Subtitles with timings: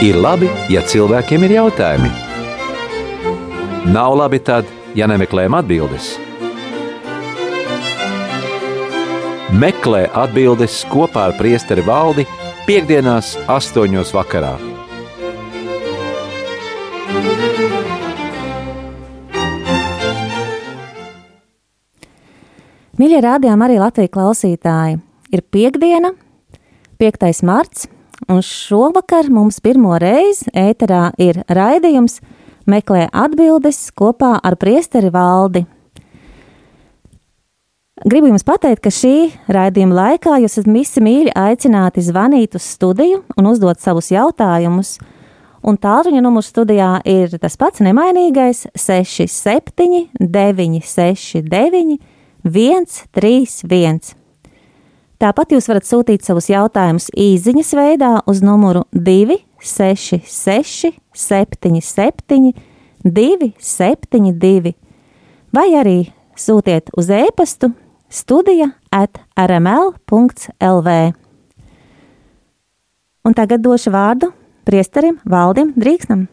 [0.00, 2.08] Ir labi, ja cilvēkiem ir jautājumi.
[3.92, 4.64] Nav labi tad,
[4.96, 6.14] ja nemeklējam atbildes.
[9.60, 12.24] Meklē atbildes kopā ar priesteri valdi
[12.64, 14.54] piekdienās, astoņos vakarā.
[22.96, 25.00] Mīļie rādījumi arī Latvijas klausītāji.
[25.28, 26.16] Ir piekdiena,
[26.96, 27.44] 5.
[27.44, 27.90] marts,
[28.28, 32.20] un šovakar mums pirmo reizi ēterā ir raidījums
[32.70, 35.64] Meklē atbildes kopā ar priesteri valdi.
[38.00, 43.22] Gribu jums pateikt, ka šī raidījuma laikā jūs esat visi mīļi aicināti zvanīt uz studiju
[43.36, 44.94] un uzdot savus jautājumus.
[45.60, 51.98] Un tālruņa numurs studijā ir tas pats nemainīgais- 67, 969,
[52.44, 54.19] 131.
[55.20, 62.54] Tāpat jūs varat sūtīt savus jautājumus īsiņas veidā uz numuru 266, 77,
[63.04, 64.72] 272,
[65.52, 65.98] vai arī
[66.40, 67.68] sūtiet uz e-pastu
[68.08, 70.88] studija at rml.lv.
[73.20, 74.32] Un tagad došu vārdu
[74.64, 76.32] priesterim Valdim Drīksnam.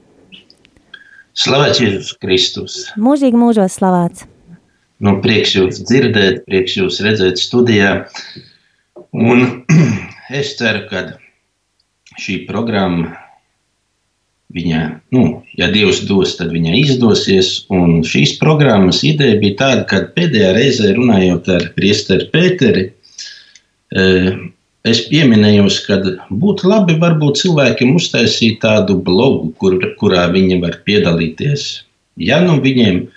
[1.35, 2.87] Slavēts Jēzus Kristus!
[2.95, 4.23] Mūžīgi mūžos slavēts!
[5.03, 8.07] Nu, prieks jūs dzirdēt, prieks jūs redzēt studijā.
[9.17, 9.63] Un
[10.39, 11.01] es ceru, ka
[12.21, 13.15] šī programma,
[14.53, 14.81] viņa,
[15.15, 15.23] nu,
[15.57, 17.49] ja Dievs dos, tad viņa izdosies.
[17.73, 22.85] Un šīs programmas ideja bija tāda, ka pēdējā reizē runājot ar priesteri Pēteri,
[23.97, 24.29] eh,
[24.87, 31.67] es pieminēju, ka būtu labi varbūt cilvēkiem uztaisīt tādu blogu, kur, kurā viņi var piedalīties.
[32.21, 33.07] Ja nu viņiem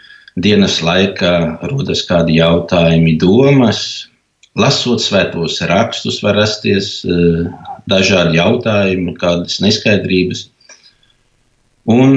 [0.40, 4.09] dienas laikā rodas kādi jautājumi, domas.
[4.58, 7.46] Lasot svētos rakstus, var rasties uh,
[7.90, 10.48] dažādi jautājumi, kādas neskaidrības.
[11.90, 12.16] Un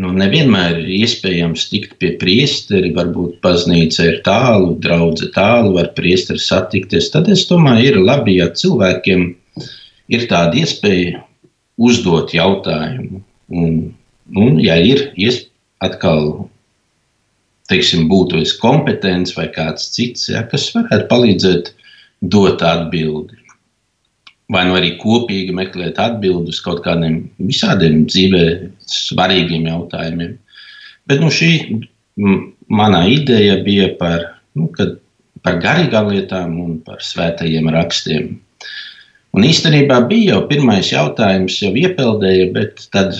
[0.00, 6.40] nu, nevienmēr ir iespējams tikt pie priesteri, varbūt baznīca ir tālu, draudzene tālu, var priesteri
[6.42, 7.10] satikties.
[7.12, 9.28] Tad es domāju, ir labi, ja cilvēkiem
[10.16, 11.22] ir tāda iespēja
[11.76, 13.20] uzdot jautājumu.
[13.52, 13.76] Un,
[14.32, 15.52] un ja ir iespēja
[15.84, 16.48] atkal
[17.70, 21.72] teiksim, būtu es kompetents vai kāds cits, ja, kas varētu palīdzēt
[22.32, 23.42] dot atbildi.
[24.52, 28.44] Vai nu arī kopīgi meklēt atbildus uz kaut kādiem visādiem dzīvē
[28.86, 30.36] svarīgiem jautājumiem.
[31.10, 31.50] Bet nu, šī
[32.70, 34.22] mana ideja bija par,
[34.54, 34.70] nu,
[35.42, 38.36] par garīgām lietām un par svētajiem rakstiem.
[39.36, 43.18] Un īstenībā bija jau pirmais jautājums, jau iepeldēja, bet tad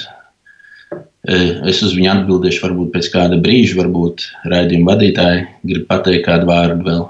[1.27, 6.87] Es uz viņu atbildēšu varbūt pēc kāda brīža, varbūt raidījuma vadītāji grib pateikt kādu vārdu
[6.87, 7.03] vēl.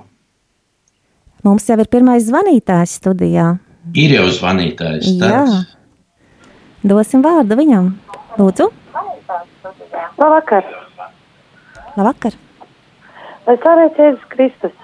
[1.44, 3.50] Mums jau ir pirmais zvanītājs studijā.
[3.94, 5.12] Ir jau zvanītājs.
[5.21, 5.44] Jā.
[6.87, 7.93] Dosim vārdu viņam.
[8.41, 8.71] Lūdzu.
[10.16, 10.65] Labvakar.
[11.97, 12.41] Labvakar.
[13.47, 14.75] Lai slavēts Jēzus Kristus.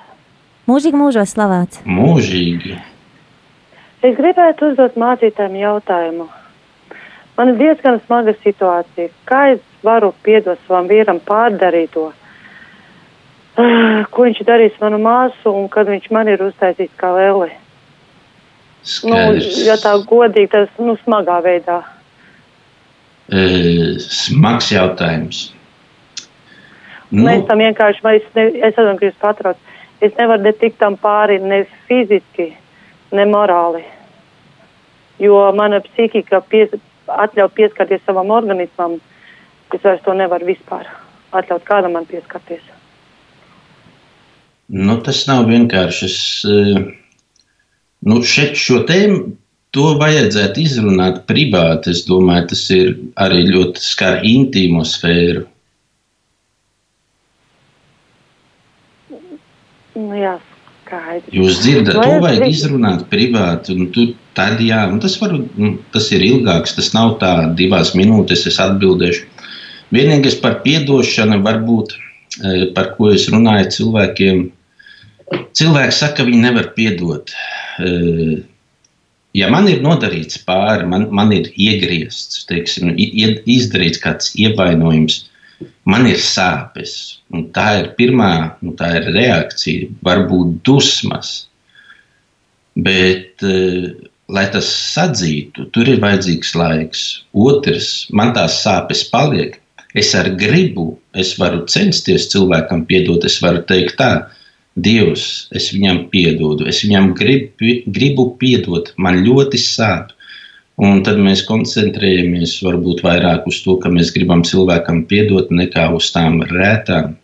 [0.71, 1.81] Mūžīgi mūžos slavēts.
[1.89, 2.77] Mūžīgi.
[4.07, 6.29] Es gribētu uzdot mācītājiem jautājumu.
[7.39, 9.09] Man ir diezgan smaga situācija.
[9.29, 12.11] Kā es varu piedot savam vīram pārdarīto?
[13.53, 17.51] Uh, ko viņš darīs manu māsu un kad viņš man ir uztaisījis kā lēli?
[19.07, 19.17] Nu,
[19.63, 21.83] ja tā godīgi, tas nu, smagā veidā.
[23.31, 23.43] E,
[24.03, 25.45] smags jautājums.
[27.13, 27.29] Nu.
[27.29, 29.61] Mēs tam vienkārši, es, ne, es ka jūs patrauc,
[30.03, 32.49] es nevaru ne tikt tam pāri ne fiziski,
[33.15, 33.85] ne morāli.
[35.23, 36.73] Jo mana psihika pies,
[37.25, 38.99] atļaut pieskarties savam organismam,
[39.73, 40.89] es vairs to nevaru vispār
[41.33, 42.65] atļaut kādam man pieskarties.
[44.73, 46.09] Nu, tas nav vienkārši.
[46.09, 46.19] Es,
[46.49, 46.83] eh,
[48.09, 49.37] nu, šeit šo tēmu
[49.73, 51.93] to vajadzētu izrunāt privāti.
[51.93, 55.47] Es domāju, tas ir arī ļoti skar intīmo sfēru.
[59.93, 60.39] Nu, jā,
[60.93, 61.33] skaidrs.
[61.33, 63.77] Jūs dzirdat, to vajag izrunāt privāti.
[63.95, 64.07] Tu,
[64.37, 65.37] tad, jā, tas, var,
[65.95, 66.77] tas ir ilgāks.
[66.77, 69.27] Tas nav tā, divās minūtes es atbildēšu.
[69.93, 74.47] Vienīgais par atdošanu, varbūt e, par ko es runāju cilvēkiem.
[75.57, 77.33] Cilvēki saka, ka viņi nevar piedot.
[77.81, 78.43] E,
[79.37, 85.27] ja man ir nodarīts pāri, man, man ir iegriezts, teiksim, izdarīts kāds ievainojums,
[85.85, 87.19] man ir sāpes.
[87.57, 88.33] Tā ir pirmā
[88.63, 91.33] nu, tā ir reakcija, varbūt dusmas.
[92.77, 93.93] Bet, eh,
[94.29, 97.03] lai tas sadzītu, tur ir vajadzīgs laiks.
[97.35, 99.59] Otrs, man tās sāpes paliek.
[99.95, 104.13] Es ar gribu, es varu censties cilvēkam piedot, es varu teikt tā,
[104.73, 107.51] Dievs, es viņam piedodu, es viņam grib,
[107.93, 110.15] gribu piedot, man ļoti sāp.
[110.81, 116.09] Un tad mēs koncentrējamies varbūt vairāk uz to, ka mēs gribam cilvēkam piedot, nekā uz
[116.15, 117.17] tām rētām.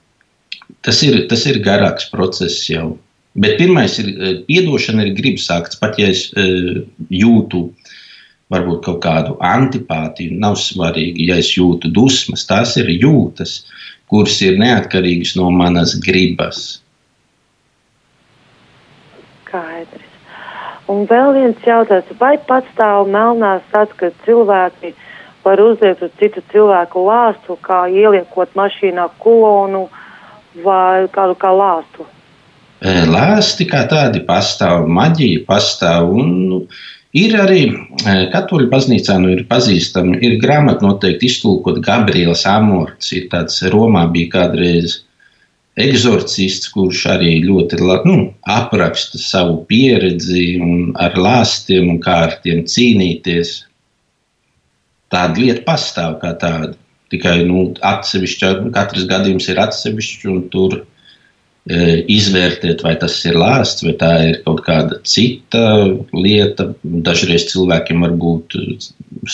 [0.84, 2.98] Tas ir, tas ir garāks process jau.
[3.38, 4.10] Bet pirmais ir
[4.42, 5.78] atdošana, ir gribas akts.
[5.80, 7.70] Pat ja es uh, jūtu
[8.52, 13.62] varbūt kaut kādu antipātiju, nav svarīgi, ja es jūtu dusmas, tās ir jūtas,
[14.08, 16.80] kuras ir neatkarīgas no manas gribas.
[19.48, 20.07] Skaidrs.
[20.88, 24.94] Un vēl viens jautājums, vai pastāv melnās tāds, ka cilvēki
[25.44, 29.86] var uzliekt uz citu cilvēku lāstu, kā ieliekot mašīnā kolonu
[30.64, 32.06] vai kādu kā lāstu?
[33.12, 36.12] Lāsti kā tādi pastāv, maģija pastāv.
[36.14, 36.60] Un, nu,
[37.12, 37.62] ir arī
[38.32, 43.12] katoļu baznīcā, nu, ir pazīstama, ir grāmata noteikti iztulkot Gabriels Amorts.
[43.12, 45.02] Ir tāds Romā bija kādreiz
[45.78, 48.16] eksorcists, kurš arī ļoti nu,
[48.50, 50.58] apraksta savu pieredzi
[50.98, 53.54] ar lāstiem un kā ar tiem cīnīties.
[55.12, 56.74] Tāda lieta pastāv kā tāda.
[57.08, 60.82] Tikai nu, atsevišķi, katrs gadījums ir atsevišķs, un tur e,
[62.12, 65.62] izvērtēt, vai tas ir lāsts, vai tā ir kaut kāda cita
[66.12, 66.68] lieta.
[66.84, 68.58] Dažreiz cilvēkiem var būt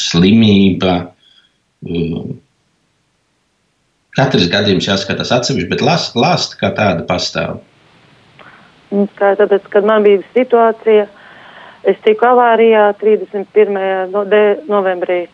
[0.05, 0.95] slimība,
[1.83, 2.05] e,
[4.15, 7.59] Katrs gadījums jāskatās atsevišķi, bet lāsta kā tāda pastāv.
[9.19, 11.09] Kā tāpēc, kad man bija situācija,
[11.83, 14.13] es tiku avārijā 31.
[14.13, 14.23] No
[14.71, 15.25] novembrī.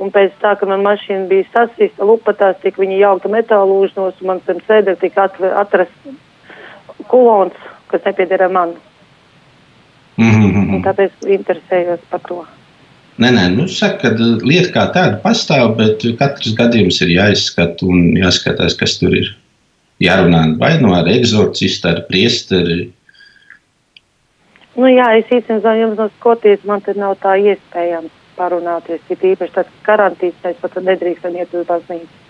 [0.00, 4.30] Un pēc tam, kad man mašīna bija sasīsta lupatās, tika viņa jaukta metālu užnos, un
[4.30, 5.26] man zem sēdē tika
[5.60, 6.14] atrasts
[7.10, 7.58] kulons,
[7.90, 8.72] kas nepiedara man.
[10.16, 10.74] Mm -hmm.
[10.74, 12.44] Un tāpēc interesējos par to.
[13.20, 18.14] Nē, nē, nu, saka, ka lieta kā tāda pastāv, bet katrs gadījums ir jāizskata un
[18.16, 19.34] jāskatās, kas tur ir.
[20.00, 22.86] Jārunā vai nu ar eksorcistu, ar priesteri.
[24.78, 29.02] Nu, jā, es īstenībā jums no Skotijas man te nav tā iespējams parunāties.
[29.12, 32.20] Ir īpaši tāds karantīns, mēs pat nedrīkstam iet uz baznīcu.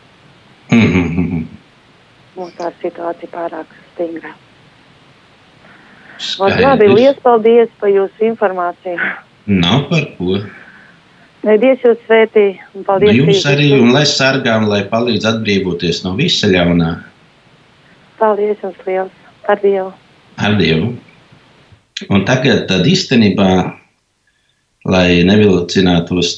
[0.74, 1.44] Mm -hmm.
[2.36, 4.34] Mums tā situācija pārāk stingra.
[6.38, 8.98] Labi, liels paldies par jūsu informāciju.
[9.46, 10.40] Nav par ko.
[11.46, 12.44] Lai Dievs jūs svētī.
[12.84, 13.14] Paldies.
[13.14, 16.90] Nu, jums arī, un lai sargā un lai palīdz atbrīvoties no visa ļaunā.
[18.20, 19.14] Paldies jums liels.
[19.48, 19.88] Ar Dievu.
[20.36, 20.90] Ar Dievu.
[22.12, 23.48] Un tagad tad īstenībā,
[24.88, 26.34] lai nevilcinātos,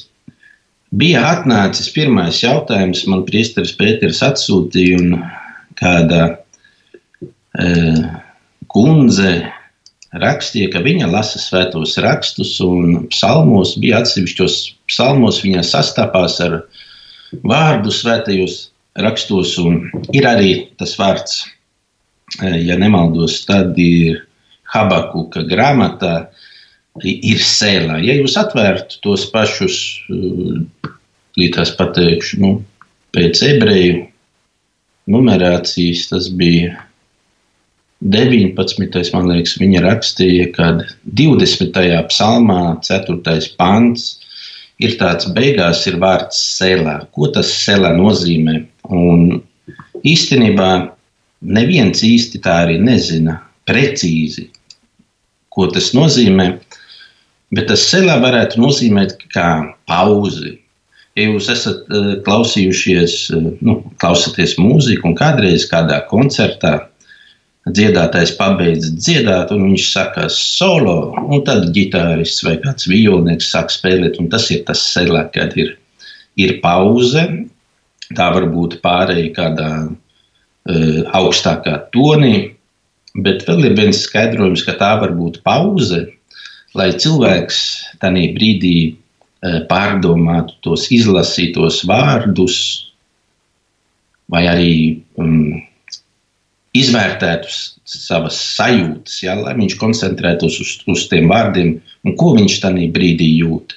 [0.94, 5.18] bija atnācis pirmais jautājums, man priesteris Pēters atsūtīja, un
[5.78, 6.22] kāda
[7.58, 7.68] e,
[8.70, 9.34] kundze
[10.20, 14.58] rakstīja, ka viņa lasa svētos rakstus, un psalmos bija atsevišķos
[14.90, 16.60] psalmos, viņa sastapās ar
[17.48, 18.58] vārdu svētajos
[19.00, 21.42] rakstos, un ir arī tas vārds,
[22.42, 24.26] e, ja nemaldos, tad ir
[24.72, 26.28] Habakuka grāmatā,
[27.04, 27.98] ir sēlā.
[28.04, 29.78] Ja jūs atvērtu tos pašus,
[30.12, 30.94] e,
[31.40, 32.54] līdzās pateikšu, nu,
[33.16, 34.02] pēc ebreju
[35.12, 36.76] numerācijas, tas bija
[38.02, 39.12] 19.
[39.14, 40.72] man liekas, viņa rakstīja, ka
[41.06, 41.76] 20.
[42.10, 43.38] psalmā, 4.
[43.58, 44.16] pants,
[44.82, 47.02] ir tāds beigās ir vārds selā.
[47.14, 48.58] Ko tas selā nozīmē?
[48.90, 49.42] Un
[50.02, 50.70] īstenībā
[51.42, 53.38] neviens īsti tā arī nezina
[53.70, 54.48] precīzi,
[55.52, 56.48] ko tas nozīmē.
[57.52, 60.56] Bet tas selā varētu nozīmēt kā pauzi.
[61.12, 66.78] Ja jūs esat uh, klausījušies, uh, nu, klausāties mūziku un kādreiz kādā koncertā,
[67.70, 74.18] dziedātājs pabeidz dziedāt, un viņš saka solo, un tad ģitārists vai kāds violnieks sāk spēlēt,
[74.18, 75.76] un tas ir tas selā, kad ir,
[76.34, 77.22] ir pauze,
[78.18, 82.56] tā var būt pārēja kādā uh, augstākā tonī,
[83.22, 86.08] bet vēl ir viens skaidrojums, ka tā var būt pauze,
[86.74, 87.62] lai cilvēks
[88.02, 92.58] tajā brīdī uh, pārdomātu tos izlasītos vārdus,
[94.32, 94.72] vai arī
[95.20, 95.61] um,
[96.76, 97.50] izvērtētu
[97.88, 101.76] savas sajūtas, ja, lai viņš koncentrētos uz, uz tiem vārdiem
[102.06, 103.76] un ko viņš tajā brīdī jūt.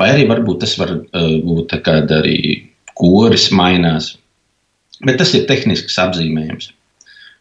[0.00, 2.36] Vai arī varbūt tas var uh, būt kad arī
[2.98, 4.12] koris mainās.
[5.02, 6.70] Bet tas ir tehnisks apzīmējums.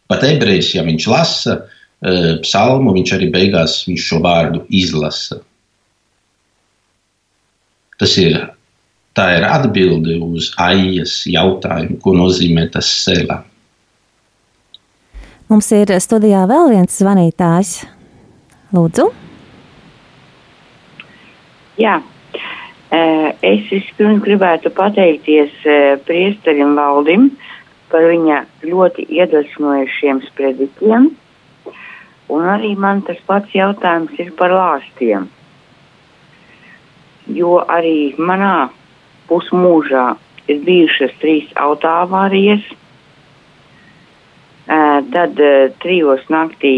[0.10, 5.42] Pat ebrejs, ja viņš lasa uh, psalmu, viņš arī beigās viņš šo vārdu izlasa.
[8.02, 8.40] Tas ir,
[9.14, 13.44] tā ir atbilde uz aijas jautājumu, ko nozīmē tas sēlā.
[15.52, 17.74] Mums ir studijā vēl viens zvanītājs.
[18.72, 19.10] Lūdzu.
[21.82, 21.98] Jā,
[23.44, 25.52] es vispirms gribētu pateikties
[26.08, 27.28] priesterim Valdim
[27.92, 31.12] par viņa ļoti iedvesmojušiem sprediķiem.
[32.32, 35.28] Un arī man tas pats jautājums ir par lāstiem.
[37.30, 38.70] jo arī manā
[39.30, 40.06] pusmūžā
[40.52, 42.64] ir bijušas trīs autoavārijas.
[44.68, 45.40] Tad
[45.82, 46.76] trijos naktī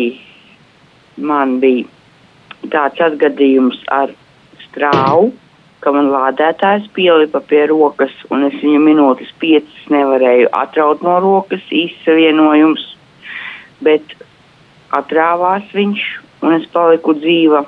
[1.17, 4.13] man bija tāds atgadījums ar
[4.63, 5.33] strāvu,
[5.83, 11.63] ka man lādētājs pielipa pie rokas, un es viņu minūtes piecas nevarēju atraut no rokas,
[11.67, 12.85] izsavienojums,
[13.83, 14.15] bet
[14.95, 16.03] atrāvās viņš,
[16.43, 17.65] un es paliku dzīva.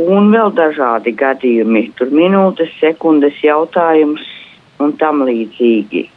[0.00, 4.26] Un vēl dažādi gadījumi, tur minūtes, sekundes jautājums
[4.80, 6.08] un tam līdzīgi.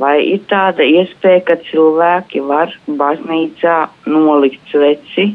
[0.00, 3.76] Vai ir tāda iespēja, ka cilvēki var baznīcā
[4.08, 5.26] nolikt sveci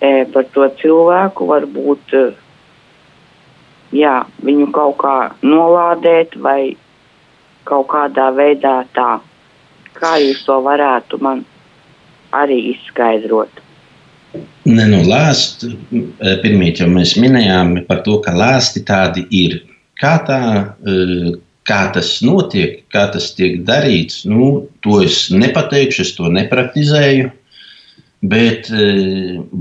[0.00, 2.24] e, par to cilvēku, varbūt e,
[3.92, 6.76] jā, viņu kaut kā nolādēt vai
[7.68, 9.18] kaut kādā veidā tā.
[9.98, 11.44] Kā jūs to varētu man
[12.32, 13.64] arī izskaidrot?
[14.68, 15.64] Ne, nu, lāst,
[16.42, 19.60] pirmie jau mēs minējām par to, ka lāsti tādi ir.
[19.98, 20.40] Kā tā,
[21.68, 27.30] kā tas notiek, kā tas tiek darīts, nu, to es nepateikšu, es to nepraktizēju.
[28.28, 28.86] Bet e,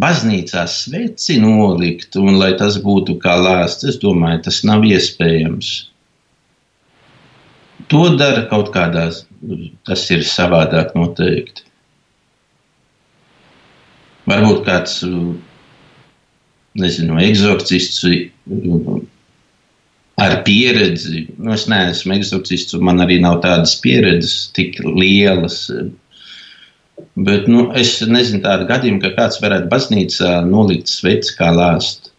[0.02, 5.74] baznīcā sveci nolikt, un lai tas būtu kā lāsts, es domāju, tas nav iespējams.
[7.94, 9.22] To dara kaut kādās,
[9.86, 11.68] tas ir savādāk noteikti.
[14.28, 14.98] Varbūt kāds,
[16.82, 18.02] nezinu, eksorcists
[20.18, 21.28] ar pieredzi.
[21.38, 25.68] Nu, es neesmu eksorcists, un man arī nav tādas pieredzes tik lielas.
[27.28, 32.12] Bet nu, es nezinu tādu gadījumu, ka kāds varētu baznīcā nolikt sveci kā lāst.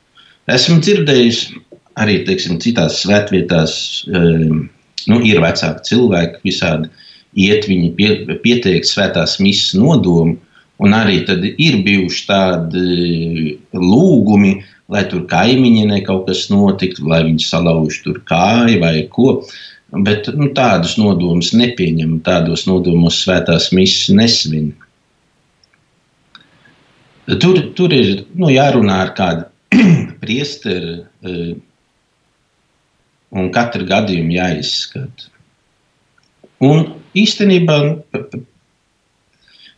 [0.48, 1.42] Esmu dzirdējis
[1.98, 3.74] arī teiksim, citās svētvietās,
[4.08, 6.90] nu, ir vecāki cilvēki, visādi
[7.38, 8.10] iet viņi pie,
[8.44, 10.38] pieteikt svētās misijas nodomu,
[10.78, 11.24] un arī
[11.58, 18.80] ir bijuši tādi lūgumi, lai tur kaimiņienei kaut kas notiktu, lai viņi salauž tur kāju
[18.82, 19.38] vai ko.
[20.04, 24.74] Bet nu, tādus nodomus nepieņem, tādos nodomos svētās misijas nesvin.
[27.40, 29.46] Tur, tur ir nu, jārunā ar kādu
[30.22, 31.34] priesteri, e,
[33.36, 35.28] un katru gadījumu jāizskata.
[36.64, 37.76] Un īstenībā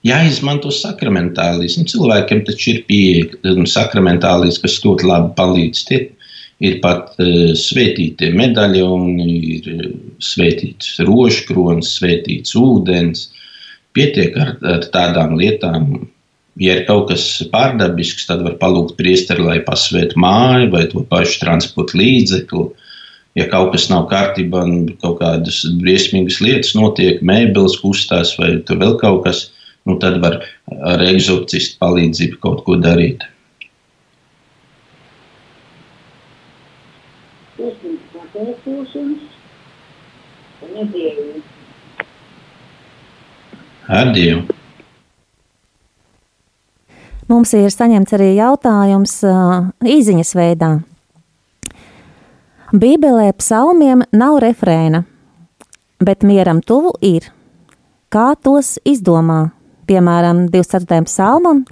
[0.06, 1.84] jāizmanto sakramentālismu.
[1.90, 5.82] Cilvēkiem taču ir pieeja nu, sakramentālisms, kas ļoti labi palīdz.
[5.88, 6.00] Tie
[6.60, 9.90] ir pat uh, svētītie medaļoni, ir e,
[10.20, 13.28] svētīts rožkrons, svētīts ūdens.
[13.96, 16.08] Pietiek ar, ar tādām lietām.
[16.60, 21.40] Ja ir kaut kas pārdabisks, tad var palūgt priesteri, lai pasvētu māju vai to pašu
[21.40, 22.66] transporta līdzekli.
[23.38, 24.64] Ja kaut kas nav kārtībā,
[25.00, 29.44] kaut kādas briesmīgas lietas notiek, mēbeles kustās vai vēl kaut kas,
[29.90, 30.40] nu, tad var
[30.94, 33.26] ar eksorcistu palīdzību kaut ko darīt.
[43.90, 44.46] Ar Dievu!
[47.30, 50.70] Mums ir saņemts arī jautājums uh, īsiņas veidā.
[52.70, 55.04] Bībelē psalmiem nav refrēna,
[56.02, 57.28] bet mieram tuvu ir.
[58.10, 59.50] Kā tos izdomā?
[59.90, 61.02] Piemēram, 24.
[61.08, 61.64] psalmam,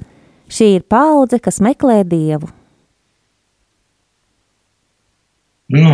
[0.50, 2.50] šī ir paudze, kas meklē dievu.
[5.68, 5.92] Nu,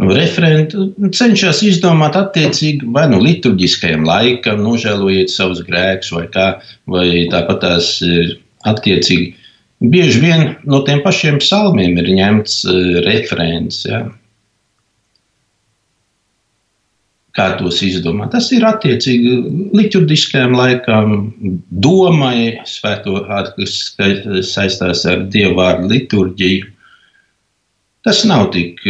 [0.00, 6.46] referenti cenšas izdomāt attiecīgi vai nu liturģiskajam laikam, nožēlojiet savus grēkus, vai, kā,
[6.88, 7.90] vai tāpat tās
[8.70, 9.34] attiecīgi.
[9.92, 13.84] Bieži vien no tiem pašiem psalmiem ir ņemts uh, referents.
[13.88, 14.02] Ja
[17.36, 18.32] kā tos izdomāt.
[18.34, 19.34] Tas ir attiecīgi
[19.76, 21.14] liturģiskajam laikam,
[21.70, 23.20] domai, svēto,
[23.56, 23.76] kas
[24.50, 26.70] saistās ar dievu vārdu liturģiju.
[28.06, 28.80] Tas nav tik,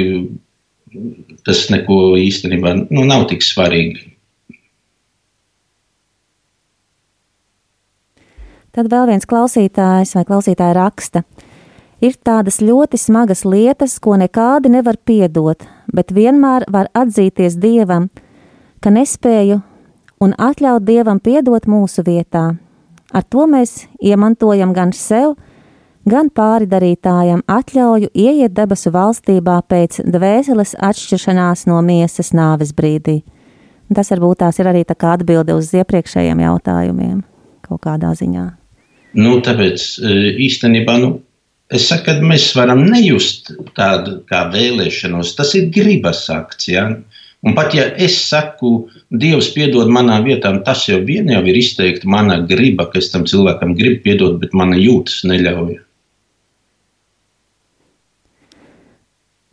[1.47, 4.07] tas neko īstenībā nu, nav tik svarīgi.
[8.71, 11.25] Tad vēl viens klausītājs vai klausītāja raksta.
[12.01, 18.07] Ir tādas ļoti smagas lietas, ko nekādi nevar piedot, bet vienmēr var atzīties Dievam,
[18.81, 19.61] ka nespēju
[20.21, 22.55] un atļaut Dievam piedot mūsu vietā.
[23.11, 25.35] Ar to mēs iemantojam gan sev,
[26.09, 33.21] gan pāridarītājam atļauju ieiet debesu valstībā pēc dvēseles atšķiršanās no miesas nāves brīdī.
[33.91, 37.19] Tas varbūt tās ir arī tā kā atbilde uz iepriekšējiem jautājumiem
[37.67, 38.47] kaut kādā ziņā.
[39.19, 40.15] Nu, tāpēc e,
[40.47, 41.17] īstenībā nu,
[41.75, 45.35] es saku, ka mēs varam nejust tādu kā vēlēšanos.
[45.39, 46.71] Tas ir gribas akts.
[46.71, 46.87] Ja?
[47.41, 52.09] Un pat ja es saku, Dievs piedod manā vietā, tas jau vien jau ir izteikti
[52.09, 55.79] mana griba, ka es tam cilvēkam gribu piedot, bet mana jūtas neļauj.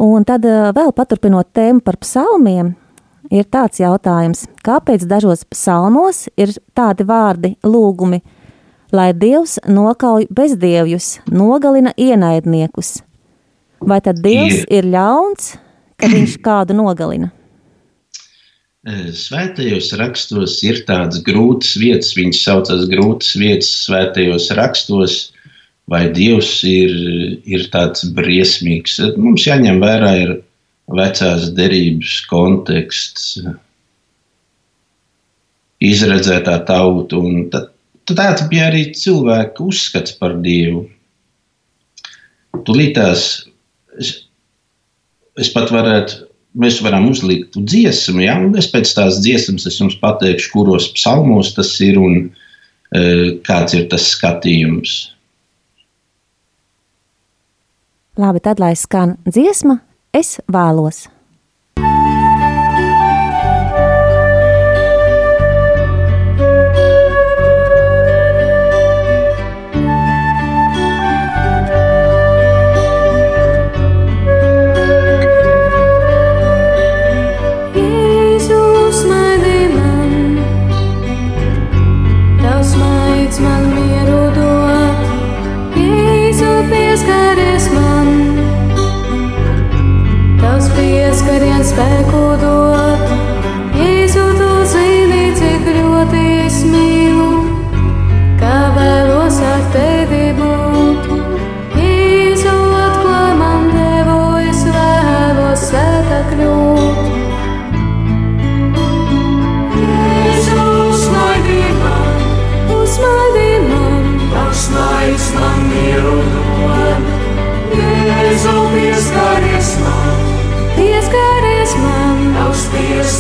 [0.03, 2.75] Un tad eh, vēl paturpinot tēmu par psalmiem,
[3.31, 8.19] ir tāds jautājums, kāpēc dažos psalmos ir tādi vārdi lūgumi,
[8.91, 12.97] lai Dievs nokauj bezdievjus, nogalina ienaidniekus?
[13.79, 15.55] Vai tad Dievs ir, ir ļauns,
[15.95, 17.31] ka viņš kādu nogalina?
[18.87, 25.15] Svētajos rakstos ir tādas grūtas vietas, viņas saucas grūtas vietas svētajos rakstos,
[25.91, 26.93] vai Dievs ir,
[27.43, 28.95] ir tāds briesmīgs.
[29.19, 30.31] Mums jāņem vērā ir
[30.87, 33.25] vecās derības konteksts,
[35.83, 37.73] izredzētā tauta, un tad,
[38.07, 40.85] tāds bija arī cilvēku uzskats par Dievu.
[42.55, 43.27] Tūlītās
[43.99, 44.13] es,
[45.35, 46.26] es pat varētu
[46.57, 48.37] mēs varam uzlikt dziesmu, ja?
[48.41, 53.03] un es pēc tās dziesmas es jums pateikšu, kuros psalmos tas ir un e,
[53.47, 54.97] kāds ir tas skatījums.
[58.17, 59.77] Labi, tad lai skan dziesma,
[60.17, 61.05] es vēlos.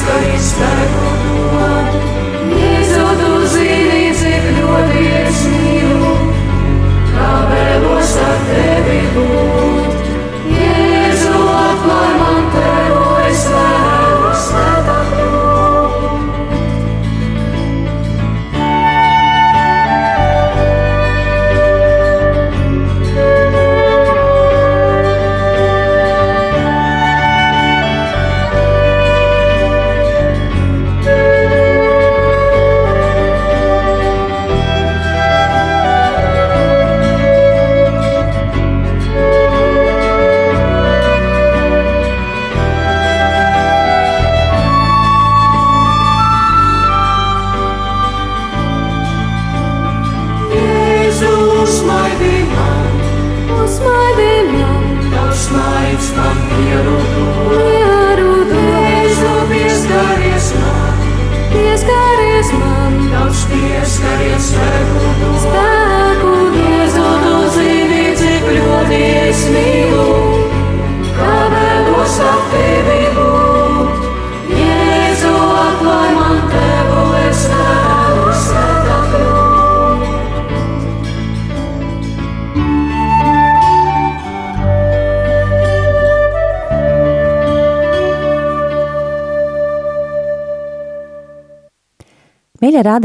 [0.07, 0.76] Mīļie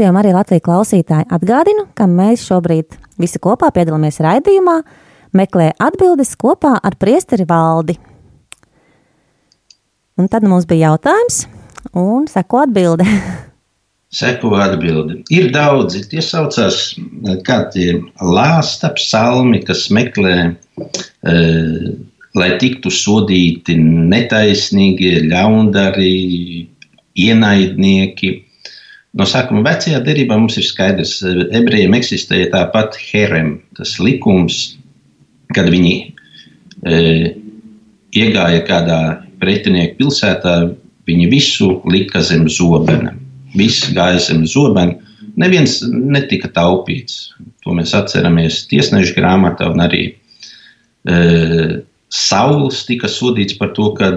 [0.03, 4.81] rādījumi arī Latvijas klausītāji atgādinu, ka mēs šobrīd visi kopā piedalāmies raidījumā,
[5.31, 7.95] meklē atbildes kopā ar priesteri valdi.
[10.19, 11.45] Un tad mums bija jautājums,
[11.95, 13.07] un seko atbilde.
[14.13, 15.23] Seko atbildi.
[15.33, 16.91] Ir daudzi, tie saucās,
[17.47, 21.37] kā tie lāsta psalmi, kas meklē, e,
[22.37, 26.11] lai tiktu sodīti netaisnīgie, ļaundari,
[27.25, 28.35] ienaidnieki.
[29.13, 34.79] No sākuma vecajā derībā mums ir skaidrs, ka ebrejiem eksistēja tāpat herem, tas likums,
[35.53, 37.01] kad viņi e,
[38.17, 38.99] iegāja kādā
[39.41, 40.55] pretinieku pilsētā,
[41.05, 43.13] viņi visu lika zem zobena.
[43.53, 44.97] Viss gāja zem zobena.
[45.37, 47.35] Neviens netika taupīts.
[47.65, 51.17] To mēs atceramies tiesneša grāmatā, un arī e,
[52.13, 54.11] Sauls tika sodīts par to, ka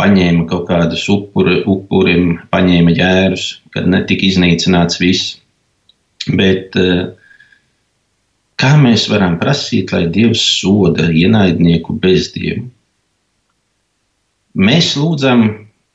[0.00, 5.36] paņēma kaut kādus upuri, upurim, paņēma jērus, kad netika iznīcināts viss.
[6.36, 7.06] Bet eh,
[8.60, 12.66] kā mēs varam prasīt, lai Dievs soda ienaidnieku bezdievu?
[14.60, 15.44] Mēs lūdzam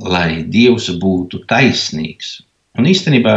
[0.01, 2.39] lai Dievs būtu taisnīgs.
[2.75, 3.35] Un īstenībā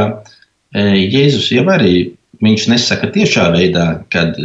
[0.74, 2.10] Jēzus jau arī
[2.42, 4.36] viņš nesaka tiešā veidā, kad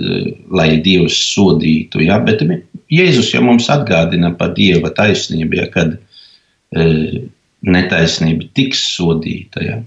[0.53, 2.41] lai Dievs sodītu, ja, bet
[2.93, 5.97] Jēzus jau mums atgādina par Dieva taisnību, ja, kad
[6.73, 9.63] netaisnība tiks sodīta.
[9.63, 9.81] Ja.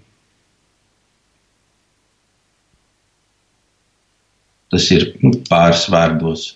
[4.73, 6.47] Tas ir nu, pāris vārdos.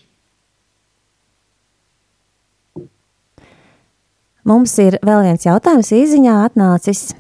[4.51, 7.11] Mums ir vēl viens jautājums īsiņā atnācis.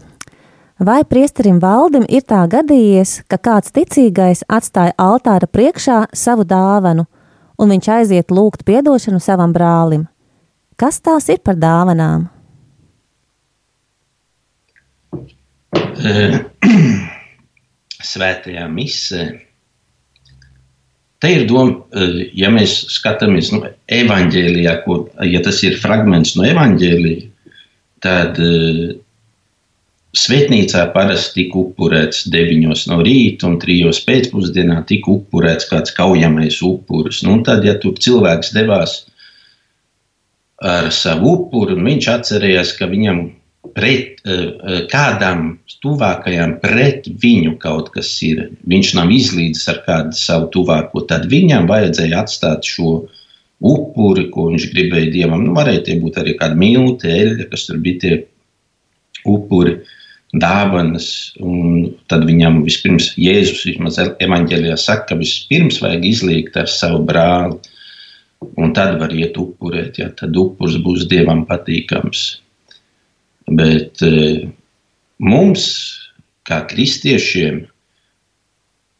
[0.80, 7.04] Vai priesterim valdim ir tā gadījies, ka kāds ticīgais atstāja altāra priekšā savu dāvanu,
[7.60, 10.08] un viņš aiziet lūgt atdošanu savam brālim?
[10.80, 12.30] Kas tās ir par dāvanām?
[18.10, 19.26] Svētajā misē
[21.20, 23.60] Te ir doma, eh, ja mēs skatāmies nu,
[23.92, 27.26] evanģēlijā, ko, ja tas ir fragments no evanģēlija,
[28.00, 28.94] tad uh,
[30.16, 37.20] svētnīcā parasti tika upurēts 9 no rīta un 3 pēcpusdienā tika upurēts kāds kaujamais upuris.
[37.26, 38.94] Nu, tad, ja tur cilvēks devās
[40.64, 43.20] ar savu upuru, un viņš atcerējās, ka viņam
[43.74, 48.48] pret eh, eh, kādam tuvākajam pret viņu kaut kas ir.
[48.68, 53.04] Viņš nav izlīdzis ar kādu savu tuvāko, tad viņam vajadzēja atstāt šo
[53.60, 55.44] upuri, ko viņš gribēja dievam.
[55.44, 58.14] Nu, varēja tie būt arī kādi milti, eļļa, kas tur bija tie
[59.28, 59.76] upuri,
[60.32, 61.08] dāvanas.
[61.44, 67.58] Un tad viņam vispirms Jēzus vismaz evaņģēlijā saka, ka vispirms vajag izlīgt ar savu brāli.
[68.56, 72.40] Un tad var iet upurēt, ja tad upurs būs dievam patīkams.
[73.50, 74.46] Bet e,
[75.18, 75.64] mums,
[76.46, 77.64] kā kristiešiem,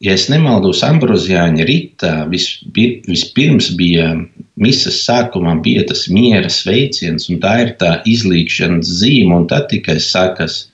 [0.03, 4.09] ja es nemaldos, Ambrozijāņa rītā vispirms bija
[4.61, 10.01] misas sākumā bija tas miera sveiciens, un tā ir tā izlīkšanas zīme, un tad tikai
[10.03, 10.65] sākas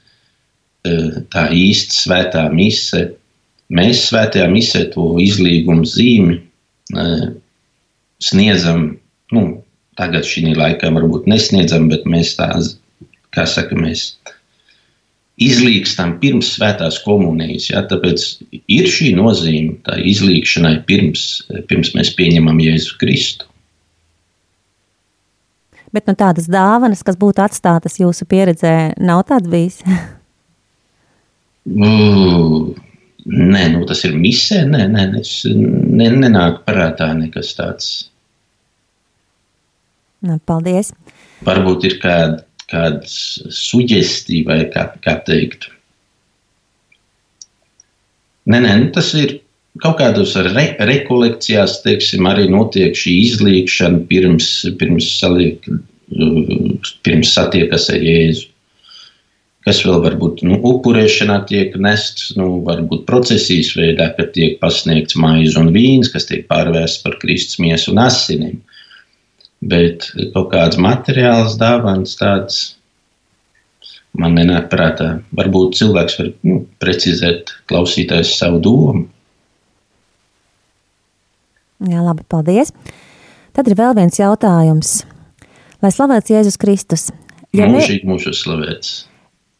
[0.86, 3.10] e, tā īsta svētā mise.
[3.76, 7.06] Mēs svētajā misē to izlīgumu zīmi e,
[8.22, 8.88] sniedzam,
[9.34, 9.46] nu,
[9.98, 12.50] tagad šī laikā varbūt nesniedzam, bet mēs tā
[13.36, 14.08] kā saka, mēs
[15.36, 17.68] izlīkstam pirms svētās komunijas.
[17.70, 17.82] Ja?
[17.88, 21.26] Tāpēc ir šī nozīme tā izlīkšanai pirms,
[21.68, 23.48] pirms mēs pieņemam Jēzu Kristu.
[25.94, 29.78] Bet nu, tādas dāvanas, kas būtu atstātas jūsu pieredzē, nav tāds bijis?
[31.70, 32.74] uh,
[33.24, 34.64] nē, nu, tas ir misē.
[34.68, 37.92] Nē, nē, es, ne, nenāk prātā nekas tāds.
[40.26, 40.92] Nu, paldies.
[41.46, 45.68] Varbūt ir kāda kāda suģestija, vai kā, kā teikt.
[48.46, 49.38] Nē, nē, nu tas ir
[49.82, 54.50] kaut kādos re, rekolekcijās, teiksim, arī notiek šī izlīkšana pirms,
[54.80, 55.66] pirms, saliek,
[57.06, 58.52] pirms satiekas ar Jēzu.
[59.66, 65.58] Kas vēl varbūt nu, upurēšanā tiek nests, nu, varbūt procesijas veidā, kad tiek pasniegts maize
[65.58, 68.60] un vīns, kas tiek pārvērsts par Kristus miesu un asinīm.
[69.66, 72.58] Bet kaut kādas materiālas dāvanas tādas
[74.16, 75.08] man nenāk prātā.
[75.36, 79.06] Varbūt cilvēks var nu, precizēt klausītājs savu domu.
[81.86, 82.72] Jā, labi, paldies.
[83.56, 84.98] Tad ir vēl viens jautājums.
[85.84, 87.10] Lai slavēts Jēzus Kristus.
[87.56, 89.06] Ja Mūžīgi mūžu slavēts.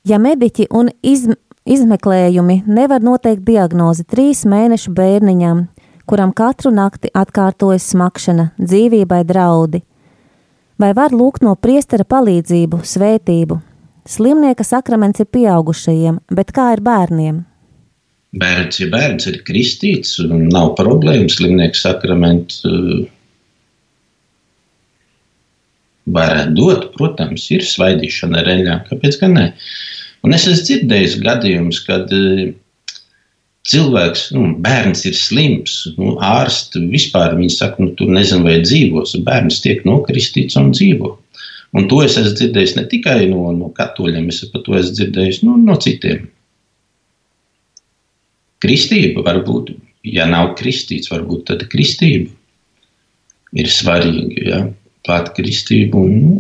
[0.07, 1.27] Ja mediķi un iz,
[1.69, 5.66] izmeklējumi nevar noteikt diagnozi trīs mēnešu bērniņam,
[6.09, 9.83] kuram katru nakti atkārtojas smakšana, dzīvībai draudi,
[10.81, 13.59] vai var lūgt no priestera palīdzību, svētību?
[14.07, 17.43] Slimnieka sakraments ir pieaugušajiem, bet kā ir bērniem?
[18.37, 21.31] Bērns, ja bērns ir kristīts, nav problēmu.
[21.33, 23.07] Slimnieka sakramentu uh,
[26.07, 28.85] varētu dot, protams, ir svaidīšana ar eļļām.
[28.91, 29.47] Kāpēc gan ne?
[30.27, 32.47] Un es esmu dzirdējis gadījumus, kad uh,
[33.70, 39.16] cilvēks, nu, bērns ir slims, nu, ārsti vispār viņi saka, nu, tur nezinu, vai dzīvos.
[39.26, 41.12] Bērns tiek nokristīts un dzīvo.
[41.76, 45.42] Un to es esmu dzirdējis ne tikai no, no katoļiem, es par to esmu dzirdējis
[45.44, 46.29] nu, no citiem.
[48.62, 49.74] Kristība var būt,
[50.09, 52.31] ja nav kristīts, varbūt tad kristība
[53.57, 54.44] ir svarīga.
[54.46, 54.61] Ja?
[55.07, 56.38] Klāt kristību un nu,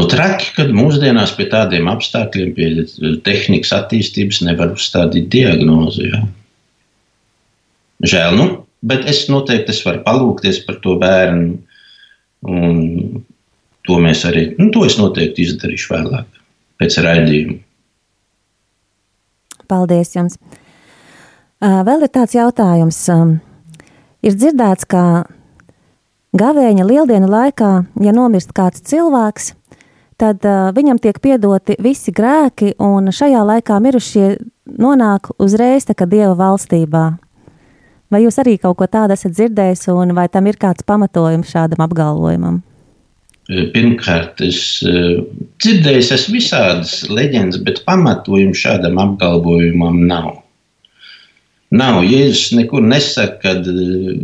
[0.00, 2.68] Nu, traki, kad mūsdienās pie tādiem apstākļiem, pie
[3.26, 6.06] tehnikas attīstības, nevar uzstādīt diagnozi.
[6.08, 6.22] Ja?
[8.08, 8.46] Žēl, nu,
[8.80, 11.58] bet es noteikti es varu palūkties par to bērnu.
[12.48, 12.80] Un
[13.84, 16.40] to mēs arī, nu, to es noteikti izdarīšu vēlāk,
[16.80, 17.58] pēc raidījuma.
[19.68, 20.40] Paldies jums!
[21.60, 23.04] Vēl ir tāds jautājums.
[24.24, 25.04] Ir dzirdēts, ka
[26.40, 29.52] gavēņa lieldienu laikā, ja nomirst kāds cilvēks,
[30.20, 34.34] tad uh, viņam tiek piedoti visi grēki, un šajā laikā mirušie
[34.80, 37.04] nonāk uzreiz tā kā dieva valstībā.
[38.10, 41.84] Vai jūs arī kaut ko tādu esat dzirdējis, un vai tam ir kāds pamatojums šādam
[41.86, 42.60] apgalvojumam?
[43.50, 45.22] Pirmkārt, es uh,
[45.62, 50.30] dzirdēju, es visādas leģendas, bet pamatojumu šādam apgalvojumam nav.
[51.74, 52.02] Nav.
[52.06, 54.22] Jēzus nekur nesaka, ka uh,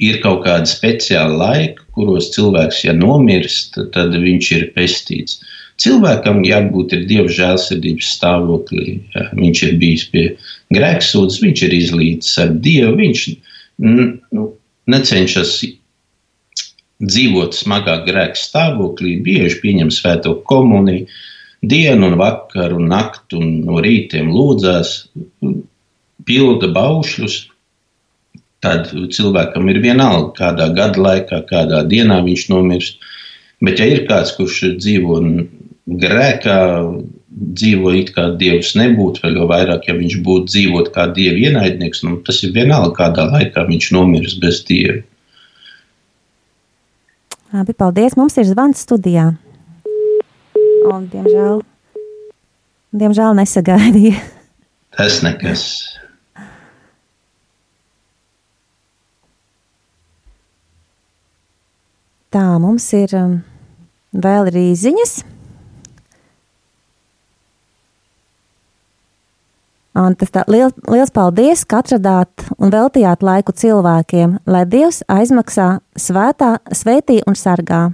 [0.00, 5.40] ir kaut kāda speciāla laika, kuros cilvēks, ja nomirst, tad viņš ir pestīts.
[5.80, 8.98] Cilvēkam jābūt dieva žēlsirdības stāvoklī.
[9.14, 9.28] Ja.
[9.36, 10.24] Viņš ir bijis pie
[10.76, 12.98] grēksūdzes, viņš ir izlīdzis ar dievu.
[13.00, 13.22] Viņš
[13.80, 14.48] nu,
[14.92, 15.54] necenšas
[17.00, 21.08] dzīvot smagā grēka stāvoklī, bieži pieņem svēto komuniju,
[21.64, 24.92] dienu un vakaru un nakti un no rītiem lūdzās,
[26.28, 27.40] pilda baušļus.
[28.60, 33.00] Tad cilvēkam ir vienalga, kādā gada laikā, kādā dienā viņš nomirst.
[33.64, 35.20] Bet, ja ir kāds, kurš dzīvo
[36.00, 36.58] grēkā,
[37.30, 42.02] dzīvo it kā dievs nebūtu, vēl jau vairāk, ja viņš būtu dzīvot kā dieva ienaidnieks,
[42.04, 45.00] nu, tas ir vienalga, kādā laikā viņš nomirs bez dieva.
[47.50, 48.14] Labi, paldies.
[48.14, 49.32] Mums ir zvans studijā.
[50.86, 51.64] Un, diemžēl,
[52.94, 54.20] diemžēl nesagaidīja.
[54.94, 55.64] Tas nekas.
[62.30, 63.32] Tā, mums ir um,
[64.14, 65.14] vēl rīziņas.
[69.98, 75.80] Un tas tā, liels, liels paldies, ka atradāt un veltījāt laiku cilvēkiem, lai Dievs aizmaksā
[75.98, 77.88] svētā, svētī un sargā.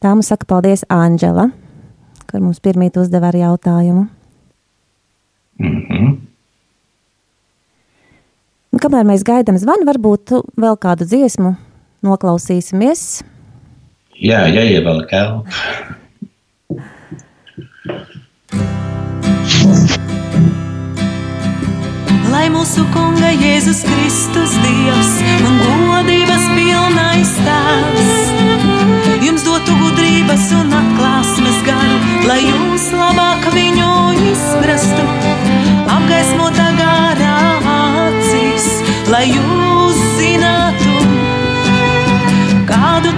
[0.00, 1.48] Tā mums saka paldies Āņģela,
[2.30, 4.06] kur mums pirmīt uzdeva ar jautājumu.
[5.58, 6.14] Mm -hmm.
[8.80, 11.56] Kamēr mēs gaidām zvanu, varbūt vēl kādu dziesmu
[12.06, 13.24] noklausīsimies.
[14.20, 15.48] Jā, jāievelk elpa.
[22.30, 25.10] lai mūsu kunga Jēzus Kristus Dievs
[25.48, 28.12] un godības pilnais tēvs.
[29.24, 33.90] Jums dotu gudrības un atklāsmes garu, lai jūs labāk viņu
[34.34, 35.08] izprastu,
[35.96, 37.40] apgaismota garā
[37.80, 38.70] acīs,
[39.12, 39.69] lai jūs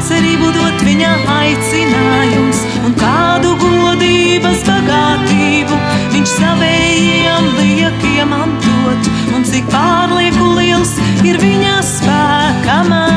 [0.09, 5.79] cerību dot viņa aicinājums un kādu godības bagātību.
[6.17, 13.12] Viņš savējiem liekiem mantu dot, un cik pārlieku liels ir viņa spēka mērs,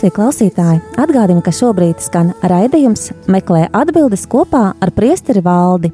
[0.00, 5.92] Latvijas klausītāji atgādina, ka šobrīd skan raidījums meklē atbildes kopā ar priesteri valdi.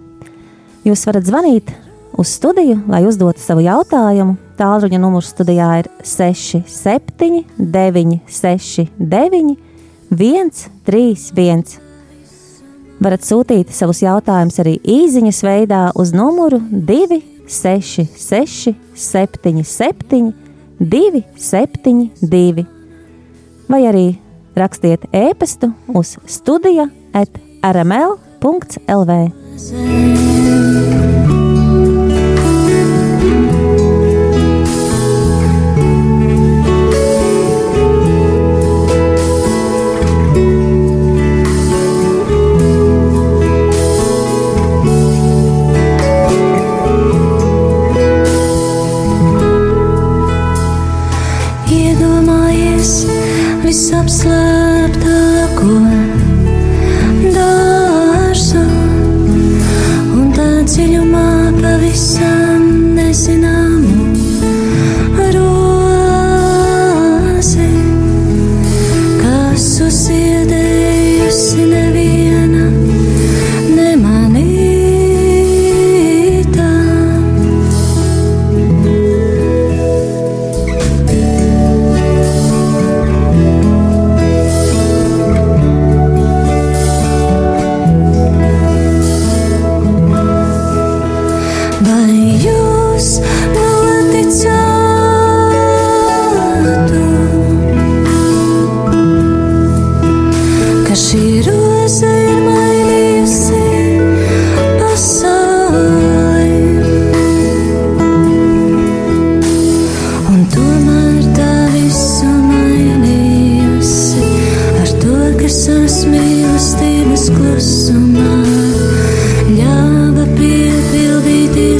[0.86, 1.72] Jūs varat zvanīt
[2.14, 4.36] uz studiju, lai uzdotu savu jautājumu.
[4.60, 9.58] Tālruņa numurs studijā ir 67, 969,
[10.14, 11.66] 131.
[13.02, 20.30] Varat sūtīt savus jautājumus arī īsiņas veidā uz numuru 266, 77,
[20.78, 22.75] 272
[23.68, 24.06] vai arī
[24.56, 27.30] rakstiet e-pastu uz studija at
[27.62, 29.10] rml.lv.
[53.76, 54.45] some slow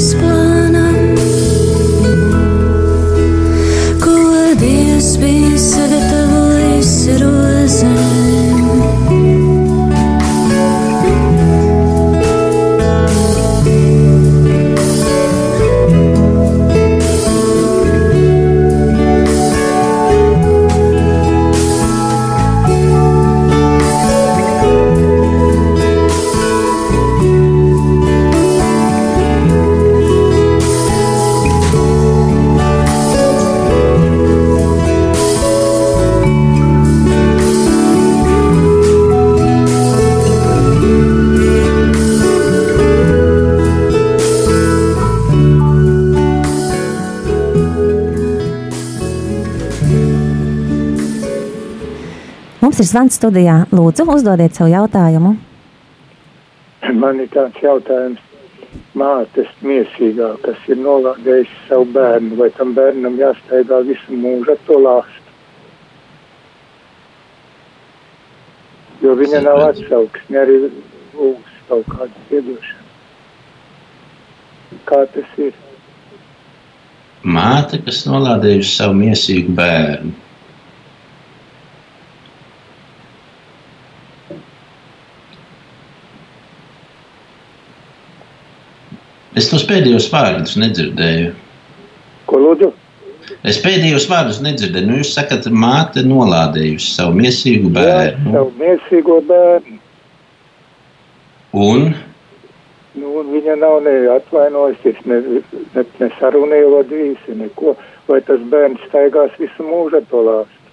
[0.07, 0.46] whisper
[52.87, 53.67] ir zvans studijā.
[53.75, 55.35] Lūdzu, uzdodiet savu jautājumu.
[56.95, 58.23] Man ir tāds jautājums,
[58.95, 64.79] mātes miesīgā, kas ir nolādējis savu bērnu, vai tam bērnam jāstaigā visu mūžu ar to
[64.85, 65.23] lāstu?
[69.03, 70.59] Jo viņa nav atsauksme, arī
[71.17, 72.85] lūgs kaut kādu piedošanu.
[74.87, 75.59] Kā tas ir?
[77.27, 80.15] Māte, kas nolādējusi savu miesīgu bērnu.
[89.47, 91.31] Es tos pēdējos vārdus nedzirdēju.
[92.27, 92.73] Ko lūdzu?
[93.47, 94.89] Es pēdējos vārdus nedzirdēju.
[94.89, 97.31] Nu, jūs sakat, māte nolādējusi savu Jā,
[97.77, 98.33] bērnu.
[98.35, 99.79] savu miesīgo bērnu.
[101.55, 101.95] Un
[102.97, 105.19] Nu, viņa nav ne atvainojusies, ne,
[105.77, 107.75] ne, ne sarunē vadījusi, neko.
[108.09, 110.73] Vai tas bērns staigās visu mūžu to lāstu?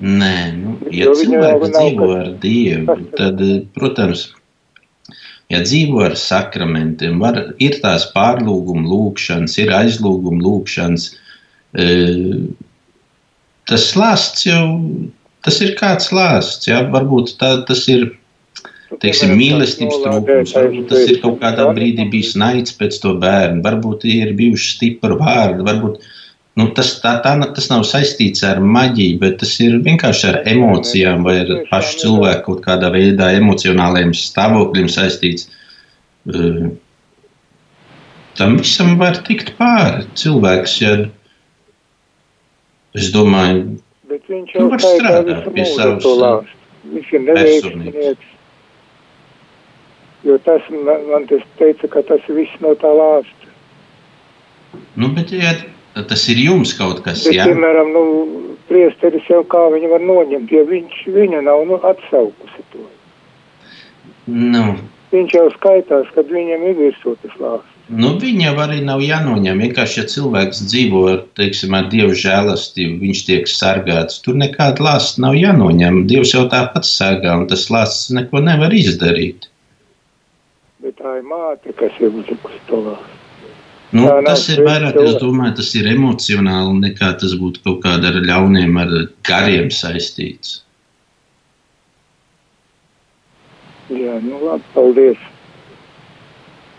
[0.00, 3.42] Nē, nu, ja cilvēks dzīvo ar Dievu, tad,
[3.76, 4.30] protams,
[5.50, 11.12] ja dzīvo ar sakramentiem, var, ir tās pārlūguma lūkšanas, ir aizlūguma lūkšanas.
[11.78, 12.50] eh,
[13.70, 14.64] Tas slāsts jau,
[15.46, 18.08] tas ir kāds slāsts, jā, varbūt tā, tas ir,
[18.98, 24.08] teiksim, mīlestības trūkums, varbūt tas ir kaut kādā brīdī bijis naids pēc to bērnu, varbūt
[24.10, 26.02] ir bijuši stipri vārdi, varbūt
[26.58, 31.24] nu, tas, tā, tā, tas nav saistīts ar maģiju, bet tas ir vienkārši ar emocijām
[31.26, 35.50] vai ar pašu cilvēku kaut kādā veidā emocionāliem stāvokļiem saistīts.
[36.32, 36.70] Eh,
[38.38, 40.06] Tam visam var tikt pāri.
[40.16, 40.92] Cilvēks, ja
[42.96, 46.48] es domāju, Bet viņš Nu, jau var strādāt pie savas.
[46.90, 48.30] Viņš ir neveiksminieks.
[50.26, 53.52] Jo tas man, man tas teica, ka tas viss no tā lāsta.
[54.96, 55.54] nu, bet ja
[55.94, 58.04] tas ir jums kaut kas, Bet, jā, piemēram, nu,
[58.70, 62.86] priesteris jau kā viņu var noņemt, ja viņš, viņa nav nu, atsaukusi to.
[64.30, 64.64] nu,
[65.10, 67.78] Viņš jau skaitās, kad viņam ir virsū tas lāsts.
[67.90, 69.62] Nu, viņa arī nav jānoņem.
[69.64, 71.00] Vienkārši, ja cilvēks dzīvo
[71.34, 74.20] teiksim, ar dievu žēlastību, viņš tiek sargāts.
[74.22, 76.04] Tur nekāda lāsta nav jānoņem.
[76.10, 79.50] Dievs jau tāpat sargā, un tas lāsts neko nevar izdarīt.
[80.84, 83.19] Bet tā ir māte, kas ir uzlikusi to lāstu.
[83.90, 88.12] Nu, nav tas ir vairāk, es domāju, tas ir emocionāli, nekā tas būtu kaut kāda
[88.12, 88.92] ar ļauniem, ar
[89.26, 90.60] gariem saistīts.
[93.90, 95.24] Jā, nu labi, paldies.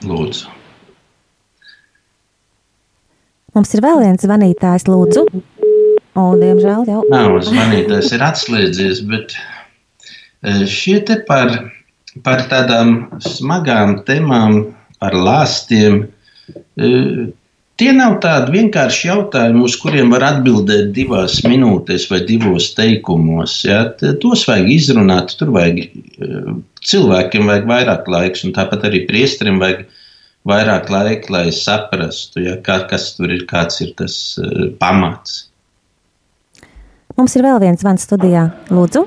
[0.07, 0.47] Lūdzu.
[3.51, 5.26] Mums ir vēl viens zvanītājs, lūdzu.
[6.16, 7.01] O, diemžēl jau.
[7.12, 11.51] Nav zvanītājs, ir atslēdzies, bet eh, šie te par,
[12.24, 14.62] par tādām smagām temām,
[15.03, 16.05] par lāstiem,
[17.82, 23.62] tie nav tādi vienkārši jautājumi, uz kuriem var atbildēt divās minūtēs vai divos teikumos.
[23.68, 23.84] Ja?
[24.22, 25.84] Tos vajag izrunāt, tur vajag
[26.86, 29.88] cilvēkiem vajag vairāk laiks, un tāpat arī priesterim vajag
[30.47, 32.58] vairāk laika, lai saprastu, ja?
[32.66, 35.47] kā, kas tur ir, kāds ir tas uh, pamats.
[37.18, 38.47] Mums ir vēl viens zvans studijā.
[38.74, 39.04] Lūdzu!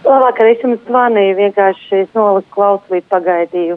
[0.00, 3.76] Labvakar, es jums zvanīju, vienkārši es noliku klausulīt pagaidīju.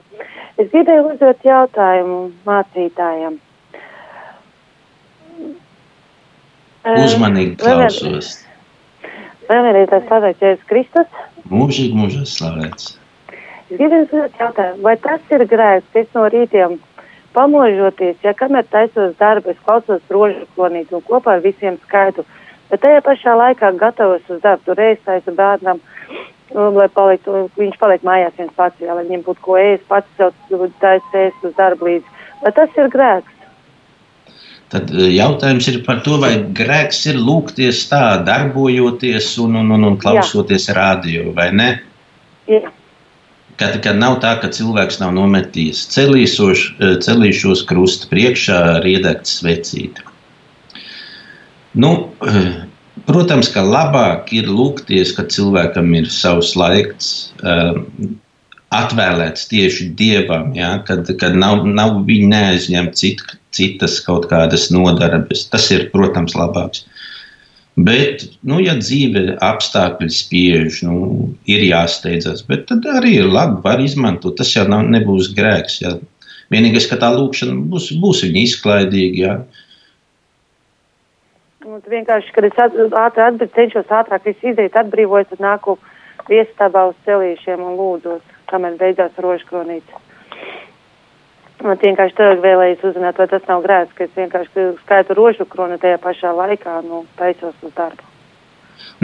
[0.62, 3.40] Es gribēju uzdot jautājumu mācītājam.
[6.84, 8.36] Uzmanīgi klausos.
[9.48, 11.22] Vēlreiz tas slavēts Jēzus Kristus.
[11.50, 12.92] Mūžīgi mūžīgi slavēts.
[13.34, 16.78] Es gribēju uzdot jautājumu, vai tas ir grēks, ka es no rītiem
[17.34, 22.28] pamožoties, ja kamēr taisos darbu, es klausos rožu klonīt un kopā ar visiem skaitu,
[22.70, 25.82] bet tajā pašā laikā gatavos uz darbu, tur ēst taisu bērnam,
[26.54, 30.34] lai paliktu, viņš paliek mājās viens pats, jā, lai viņam būtu ko ēst, pats sev
[30.82, 32.20] taisa ēst uz darbu līdzi.
[32.44, 33.34] Vai tas ir grēks?
[34.74, 39.90] Tad eh, jautājums ir par to, vai grēks ir lūgties tā, darbojoties un, un, un,
[39.92, 40.78] un klausoties Jā.
[40.80, 41.70] radio, vai ne?
[42.50, 42.72] Jā.
[43.60, 50.02] Kad, kad nav tā, ka cilvēks nav nometījis celīšos, eh, celīšos krusta priekšā riedekts svecīt.
[51.78, 51.94] Nu,
[52.26, 52.50] eh,
[53.08, 57.14] protams, ka labāk ir lūgties, kad cilvēkam ir savs laiks
[58.74, 63.22] atvēlēts tieši dievam, ja, kad, kad nav, nav viņa neaizņemta cit,
[63.54, 65.46] citas kaut kādas nodarbes.
[65.54, 66.88] Tas ir, protams, labāks.
[67.74, 70.98] Bet, nu, ja dzīve apstākļi spiež, nu,
[71.50, 74.38] ir jāsteidzas, bet tad arī ir labi, var izmantot.
[74.38, 75.80] Tas jau nav, nebūs grēks.
[75.82, 75.96] Ja.
[76.54, 79.22] Vienīgais, ka tā lūkšana būs, būs viņa izklaidīga.
[79.24, 79.63] Ja.
[81.64, 85.78] Un vienkārši, kad es ātri atbildēju, cenšos ātrāk izdarīt, atbrīvojot, tad nāku
[86.28, 90.02] viestabā uz celīšiem un lūdzot kamēr beidzās rožkronīte.
[91.64, 95.80] Man vienkārši tagad vēlējos uzzināt, vai tas nav grēks, ka es vienkārši skaitu rožu kroni
[95.80, 98.04] tajā pašā laikā, nu, taisos uz darbu.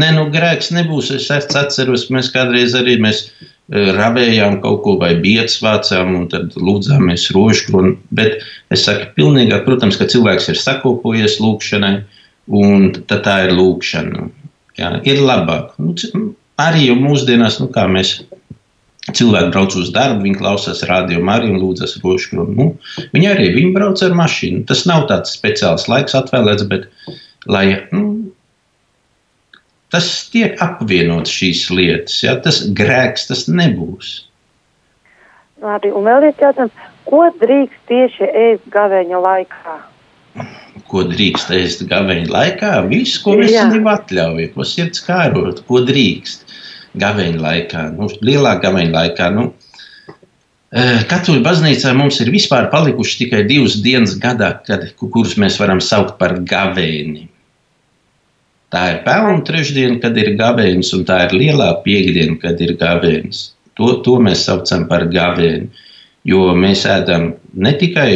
[0.01, 1.14] Nē, nu, grēks nebūs.
[1.16, 6.60] Es atceros, mēs kādreiz arī mēs uh, ravējām kaut ko vai biedz vācām un tad
[6.60, 7.95] lūdzāmies rožu kroni.
[8.12, 8.43] Bet
[8.76, 11.95] es saku, pilnīgāk, protams, ka cilvēks ir sakopojies lūkšanai
[12.50, 14.28] un tad tā ir lūkšana.
[14.80, 15.74] Jā, ir labāk.
[15.82, 15.95] Nu,
[16.60, 18.20] arī jau mūsdienās, nu, kā mēs
[19.16, 22.43] Cilvēki brauc uz darbu, viņi klausās radio arī un lūdzas rožu.
[22.45, 22.76] Nu,
[23.14, 24.66] viņi arī viņi brauc ar mašīnu.
[24.70, 26.89] Tas nav tāds speciāls laiks atvēlēts, bet
[27.50, 28.32] lai, nu,
[29.89, 32.20] tas tiek apvienots šīs lietas.
[32.26, 32.38] Ja?
[32.43, 34.14] Tas grēks tas nebūs.
[35.64, 36.88] Labi, un vēl viens jautājums.
[37.10, 39.80] Ko drīkst tieši ēst gaveņa laikā?
[40.89, 42.73] Ko drīkst ēst gaveņa laikā?
[42.89, 46.47] Visu, ko veselība atļauj, ko sirds kārot, ko drīkst
[46.99, 49.27] gaveņa laikā, nu, lielā gaveņa laikā.
[49.35, 49.51] Nu,
[50.73, 55.81] eh, Katoļu baznīcā mums ir vispār palikuši tikai divas dienas gadā, kad, kuras mēs varam
[55.83, 57.27] saukt par gavēni.
[58.69, 63.51] Tā ir pelnu trešdiena, kad ir gavēnis, un tā ir lielā piekdiena, kad ir gavēnis.
[63.79, 65.69] To, to mēs saucam par gavēni.
[66.27, 68.11] Jo mēs ēdam ne tikai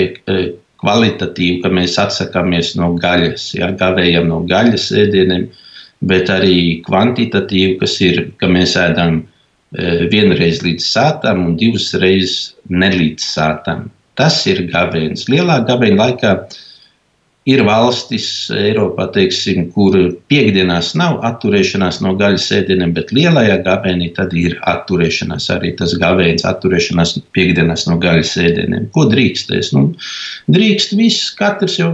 [0.84, 5.48] kvalitatīvi, ka mēs atsakāmies no gaļas, ja gavējam no gaļas ēdieniem,
[6.04, 12.54] bet arī kvantitatīvi, kas ir, ka mēs ēdam e, vienreiz līdz sātam un divas reizes
[12.68, 13.88] nelīdz sātam.
[14.20, 15.30] Tas ir gavēnis.
[15.32, 16.34] Lielā gavēņa laikā
[17.50, 19.96] ir valstis Eiropā, teiksim, kur
[20.32, 26.46] piekdienās nav atturēšanās no gaļas ēdieniem, bet lielajā gavēnī tad ir atturēšanās arī tas gavēns,
[26.48, 28.88] atturēšanās piekdienās no gaļas ēdieniem.
[28.96, 29.74] Ko drīkstēs?
[29.76, 29.89] Nu,
[30.56, 31.91] drīkst viss, katrs jau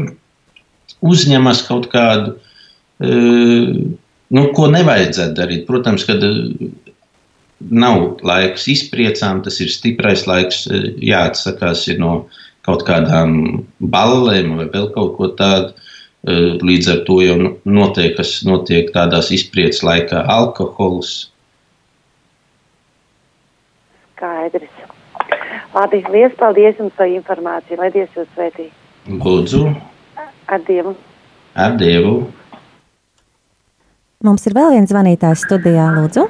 [1.06, 2.38] uzņemas kaut kādu
[4.30, 5.66] nu, ko nevajadzētu darīt.
[5.70, 6.24] Protams, kad
[7.60, 10.66] nav laiks izpriecām, tas ir stiprais laiks,
[11.04, 12.14] jāatsakās no
[12.68, 15.76] kaut kādām ballēm vai vēl kaut ko tādu.
[16.28, 21.30] Līdz ar to jau notiek, kas notiek tādās izpriecas laikā, alkohols.
[24.18, 24.82] Skaidrs.
[25.72, 27.80] Labi, liels paldies jums par informāciju.
[27.80, 28.68] Lai Dievs jūs svētī.
[29.08, 29.64] Lūdzu.
[30.50, 30.96] Ar Dievu.
[31.56, 32.18] Ar Dievu.
[34.26, 36.26] Mums ir vēl viens zvanītājs studijā, Lūdzu.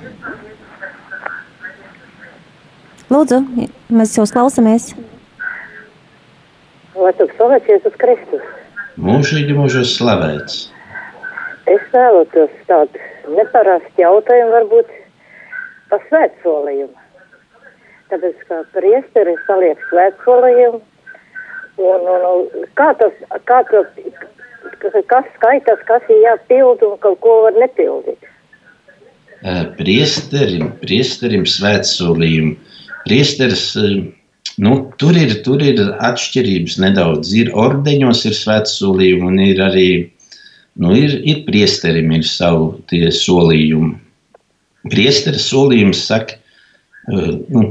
[3.09, 3.39] Lūdzu,
[3.89, 4.91] mēs jūs klausāmies.
[6.99, 8.45] Lai tu slavēts Jēzus Kristus.
[8.99, 10.65] Mūžīgi mūžos slavēts.
[11.69, 13.03] Es vēlētos tādu
[13.37, 14.89] neparastu jautājumu, varbūt
[15.91, 16.95] par svētsolījumu.
[18.09, 20.81] Tāpēc, kā priesteris saliek svētsolījumu,
[21.77, 23.15] un, un, un kā tas,
[23.47, 23.87] kā tas,
[24.81, 28.29] kas skaitās, kas ir jāpild un kaut ko var nepildīt.
[29.79, 32.57] Priesterim, priesterim svētsolījumu.
[33.05, 33.69] Priesteris
[34.59, 37.31] Nu, tur, ir, tur ir atšķirības nedaudz.
[37.39, 39.89] Ir ordeņos, ir svētsolījumi, un ir arī
[40.79, 43.93] nu, ir, ir priesterim ir savu tie solījumi.
[44.89, 46.39] Priesteris solījums saka,
[47.11, 47.63] uh, nu,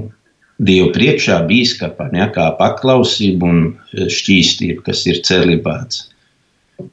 [0.59, 3.59] Dievu priekšā bīskapam, ja, kā paklausība un
[3.95, 6.09] šķīstība, kas ir celibāts.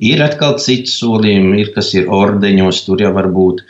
[0.05, 3.63] Ir atkal cits solījumi, ir, kas ir ordeņos, tur jau var būt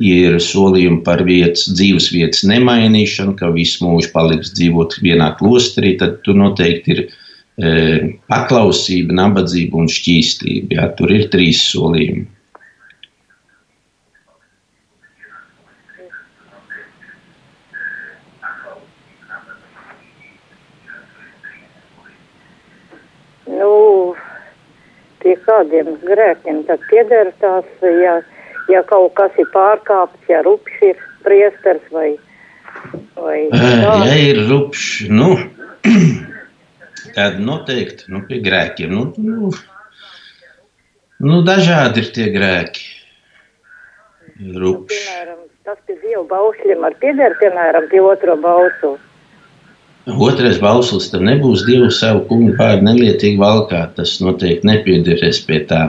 [0.00, 6.22] ir solījumi par vietas, dzīves vietas nemainīšanu, ka visu mūžu paliks dzīvot vienā klosterī, tad
[6.24, 7.72] tur noteikti ir e,
[8.32, 10.78] paklausība, nabadzība un šķīstība.
[10.78, 10.88] Ja?
[10.96, 12.28] Tur ir trīs solījumi.
[23.52, 24.14] Nu,
[25.20, 28.22] pie kādiem grēkiem tad pieder tās, ja,
[28.70, 32.14] ja kaut kas ir pārkāpts, ja rupšs ir priesters vai,
[33.18, 33.94] vai tā.
[34.06, 35.34] Ja ir rupšs, nu,
[37.16, 38.92] tad noteikti nu, pie grēkiem.
[38.92, 39.52] Nu, nu,
[41.22, 42.90] nu, dažādi ir tie grēki.
[44.42, 44.98] Rupšs.
[44.98, 48.96] Piemēram, tas pie dievu baušļiem ar pieder, piemēram, pie otro bausu.
[50.02, 53.94] Otrais bauslis tam nebūs Dievu savu kungu pāri nelietīgi valkāt.
[54.00, 55.82] Tas noteikti nepiederēs pie tā.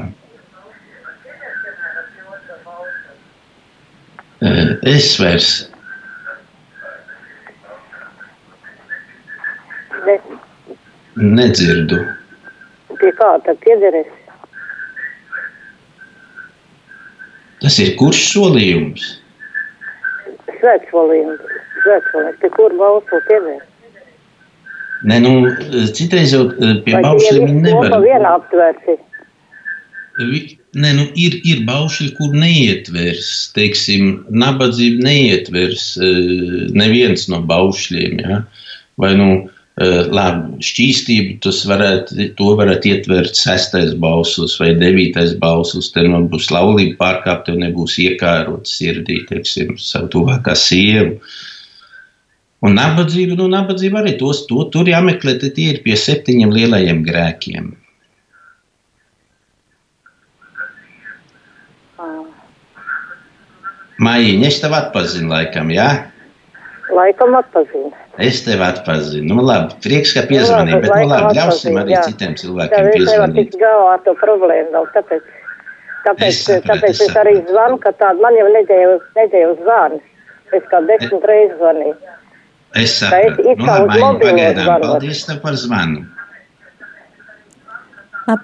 [4.44, 5.70] Es vairs
[10.04, 10.18] Ne,
[11.16, 12.00] nedzirdu.
[13.00, 14.10] pie kā tad piederēs?
[17.64, 19.06] Tas ir kurš solījums?
[20.60, 21.40] Svētsolījums.
[21.86, 22.40] Svētsolījums.
[22.42, 23.64] Pie kur bausu piederēs?
[25.08, 25.32] Nē, nu,
[25.96, 27.88] citreiz jau eh, pie Vai tie visi nevar.
[27.88, 28.98] kopā vienā aptvērsi?
[30.20, 36.32] Vi- Nē, nu, ir, ir baušļi, kur neietvers, teiksim, nabadzība neietvers eh,
[36.74, 38.24] neviens no baušļiem.
[38.24, 38.40] Ja?
[38.98, 39.28] Vai, nu,
[39.78, 45.92] eh, labi, šķīstību tas varētu, to varētu ietvert sestais bauslis vai devītais bauslis.
[45.94, 51.20] Te man būs laulība pārkāpta, tev nebūs iekārot sirdī, teiksim, savu tuvākā sievu.
[52.66, 57.06] Un nabadzība, nu, nabadzība arī tos, to, tur jāmeklē, te tie ir pie septiņiem lielajiem
[57.06, 57.74] grēkiem.
[64.02, 65.90] Mājiņa, es tevi atpazinu, laikam, jā?
[66.94, 67.94] Laikam atpazina.
[68.22, 69.28] Es tevi atpazinu.
[69.34, 72.02] Nu, labi, prieks, ka piezvanīji, bet, nu, labi, ļausim atpazinu, arī jā.
[72.10, 73.38] citiem cilvēkiem nevar piezvanīt.
[73.40, 75.30] tikt galā ar to problēmu vēl, tāpēc,
[76.08, 80.04] tāpēc, Es sapratu, tāpēc es es arī zvanu, ka tādu man jau nedēļu, nedēļu zvanis.
[80.54, 81.96] Es kā desmit reizes zvanīju.
[82.76, 84.66] Es es it Nu, labi, mobilo pagaidām.
[84.66, 84.88] zvanu.
[84.90, 86.06] Paldies tev par zvanu.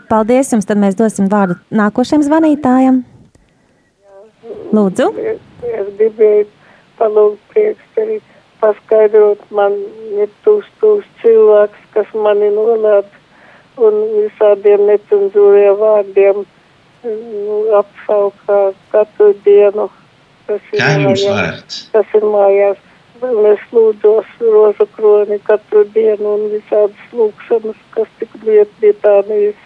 [0.09, 3.03] Paldies jums, tad mēs dosim vārdu nākošajam zvanītājam.
[4.75, 5.11] Lūdzu,
[5.69, 6.45] Es gribēju
[6.99, 8.19] palūgt priekšsteri
[8.59, 9.75] paskaidrot, man
[10.15, 10.67] ir tūs
[11.21, 13.07] cilvēks, kas mani nolēd
[13.79, 16.43] un visādiem necenzūriem vārdiem
[17.03, 18.59] nu, apsaukā
[18.91, 19.87] katru dienu.
[20.47, 21.81] Tas ir mājās.
[21.93, 22.85] Tas ir mājās.
[23.19, 29.59] Es lūdzos roza kroni katru dienu un visādas lūkšanas, kas tik liet Britānijas.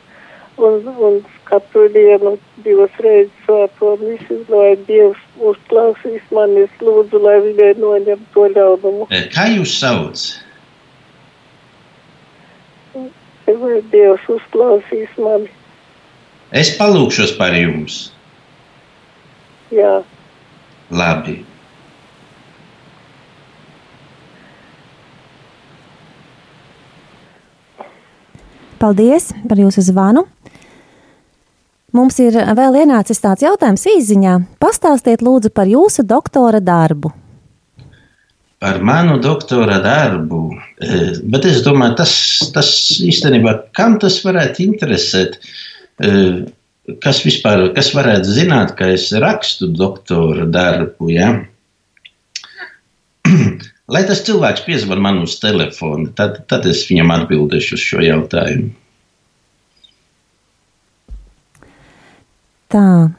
[0.57, 1.15] Un, un
[1.49, 2.35] katru dienu
[2.65, 6.67] divas reizes svēto visi, lai Dievs uzklausīs mani.
[6.67, 9.07] Es lūdzu, lai viņai noņem to ļaunumu.
[9.09, 10.25] Eh, Kā jūs sauc?
[13.49, 15.49] Lai Dievs uzklausīs mani.
[16.53, 18.11] Es palūkšos par jums.
[19.73, 20.03] Jā.
[20.93, 21.41] Labi.
[28.83, 30.25] paldies par jūsu zvanu.
[31.93, 34.37] Mums ir vēl ienācis tāds jautājums īsiņā.
[34.61, 37.11] Pastāstiet lūdzu par jūsu doktora darbu.
[38.63, 40.41] Par manu doktora darbu,
[40.81, 42.13] eh, bet es domāju, tas,
[42.55, 42.69] tas
[43.03, 45.37] īstenībā, kam tas varētu interesēt?
[45.99, 46.45] Eh,
[46.99, 51.07] Kas vispār, kas varētu zināt, ka es rakstu doktora darbu?
[51.13, 51.29] Ja?
[53.93, 58.73] Lai tas cilvēks piezvan man uz telefona, tad, tad es viņam atbildēšu uz šo jautājumu.
[62.73, 63.11] Tā.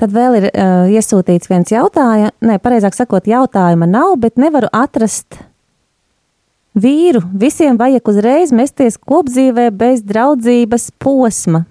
[0.00, 5.36] Tad vēl ir uh, iesūtīts viens jautājums, ne, pareizāk sakot, jautājuma nav, bet nevaru atrast
[6.76, 7.22] vīru.
[7.36, 11.64] Visiem vajag uzreiz mesties kopdzīvē bez draudzības posma,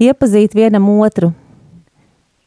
[0.00, 1.32] iepazīt vienam otru,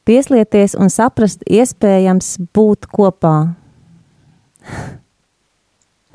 [0.05, 3.37] pieslieties un saprast, iespējams būt kopā.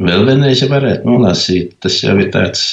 [0.01, 2.73] Vēl vienreiz, ja varētu nolasīt, tas jau ir tāds.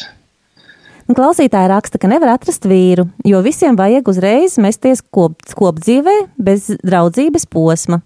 [1.08, 6.68] Un klausītāji raksta, ka nevar atrast vīru, jo visiem vajag uzreiz mesties kop, kopdzīvē bez
[6.84, 8.02] draudzības posma,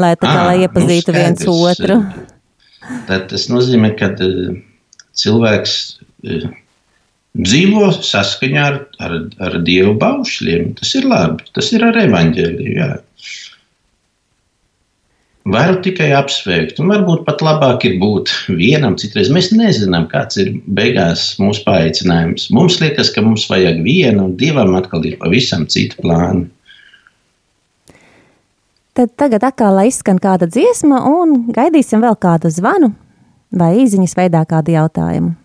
[0.00, 1.74] lai tā kā Ā, lai nu iepazītu viens skaidrs.
[1.74, 1.98] otru.
[3.10, 4.56] tad tas nozīmē, ka uh,
[5.20, 5.74] cilvēks
[6.24, 6.48] uh,
[7.36, 10.72] dzīvo saskaņā ar, ar, ar dievu baušļiem.
[10.80, 12.74] Tas ir labi, tas ir ar evaņģēliju.
[12.78, 12.90] Jā.
[15.48, 18.98] Varu tikai apsveikt, un varbūt pat labāk ir būt vienam.
[19.00, 22.50] Citreiz mēs nezinām, kāds ir beigās mūsu paaicinājums.
[22.52, 26.46] Mums liekas, ka mums vajag vienu, un divam atkal ir pavisam cita plāna.
[28.98, 32.92] Tad tagad atkal lai izskan kāda dziesma, un gaidīsim vēl kādu zvanu
[33.54, 35.36] vai īsiņas veidā kādu jautājumu.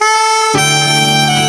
[0.00, 1.39] Kungs,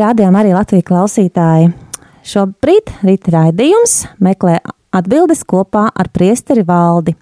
[0.00, 1.72] Rādījumi arī Latvijas klausītāji.
[2.24, 4.54] Šobrīd rīta raidījums meklē
[4.96, 7.12] atbildes kopā ar priesteri valdi.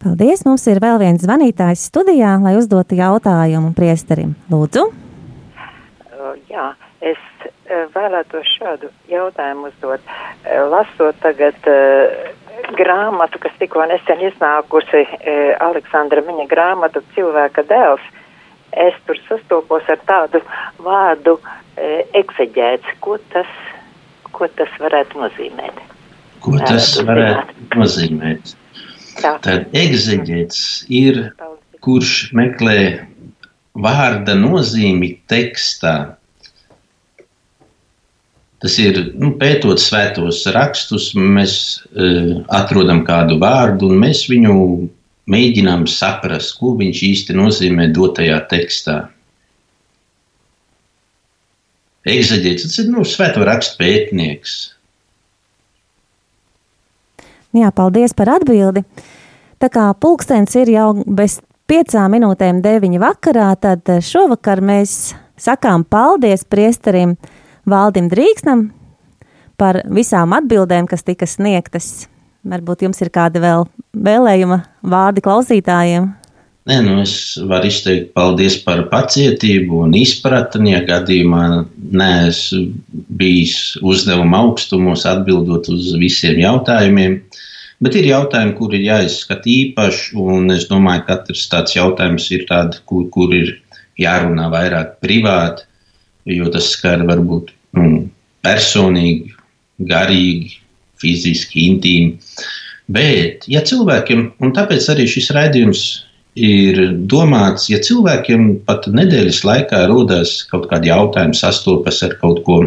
[0.00, 0.46] Paldies!
[0.48, 4.30] Mums ir vēl viens zvanītājs studijā, lai uzdotu jautājumu priesterim.
[4.48, 4.86] Lūdzu!
[4.88, 6.70] Uh, Jā,
[7.04, 10.00] es uh, vēlētos šādu jautājumu uzdot.
[10.06, 12.30] Uh, Lasot tagad uh,
[12.78, 18.06] grāmatu, kas tikko nesen iznākusi, uh, Aleksandra viņa grāmatu Cilvēka dēls,
[18.72, 20.40] es tur sastopos ar tādu
[20.80, 21.52] vārdu uh,
[22.22, 22.96] ekseģēts.
[23.04, 23.52] Ko tas,
[24.32, 25.84] ko tas varētu nozīmēt?
[26.40, 28.56] Ko tas varētu nozīmēt?
[29.20, 30.60] Tad egzeģēts
[30.92, 31.20] ir,
[31.84, 32.80] kurš meklē
[33.74, 35.94] vārda nozīmi tekstā.
[38.60, 41.54] Tas ir nu, pētot svētos rakstus, mēs
[41.92, 44.56] uh, atrodam kādu vārdu un mēs viņu
[45.30, 48.98] mēģinām saprast, ko viņš īsti nozīmē dotajā tekstā.
[52.10, 54.58] Egzeģēts tas ir nu, svēto rakstu pētnieks.
[57.56, 58.84] Jā, paldies par atbildi.
[59.60, 61.40] Tā kā pulkstenis ir jau bez
[61.70, 67.16] piecām minūtēm deviņi vakarā, tad šovakar mēs sakām paldies priesterim
[67.68, 68.68] Valdim Drīksnam
[69.60, 72.08] par visām atbildēm, kas tika sniegtas.
[72.46, 76.08] Varbūt jums ir kādi vēl vēlējuma vārdi klausītājiem.
[76.68, 77.12] Nē, nu es
[77.48, 80.74] varu izteikt paldies par pacietību un izpratni.
[80.74, 81.44] Ja gadījumā
[81.80, 82.66] neesmu
[83.20, 87.16] bijis uzdevuma augstumos atbildot uz visiem jautājumiem,
[87.80, 92.44] bet ir jautājumi, kur ir jāizskata īpaši, un es domāju, ka katrs tāds jautājums ir
[92.50, 93.54] tāds, kur, kur ir
[94.00, 95.64] jārunā vairāk privāti,
[96.28, 98.04] jo tas skar varbūt nu,
[98.44, 99.32] personīgi,
[99.88, 100.60] garīgi,
[101.00, 102.36] fiziski, intīmi.
[102.90, 105.88] Bet, ja cilvēkiem, un tāpēc arī šis raidījums
[106.38, 112.60] ir domāts, ja cilvēkiem pat nedēļas laikā rodas kaut kādi jautājumi, sastopas ar kaut ko,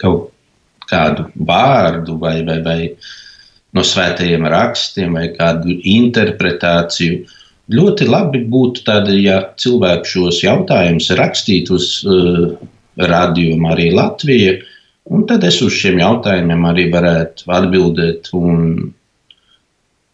[0.00, 0.32] kaut
[0.90, 2.78] kādu vārdu vai, vai, vai
[3.74, 7.24] no svētajiem rakstiem vai kādu interpretāciju.
[7.74, 12.52] Ļoti labi būtu tad, ja cilvēki šos jautājumus rakstītu uz uh,
[13.00, 14.58] radiomu arī Latviju,
[15.14, 18.28] un tad es uz šiem jautājumiem arī varētu atbildēt.
[18.36, 18.92] Un,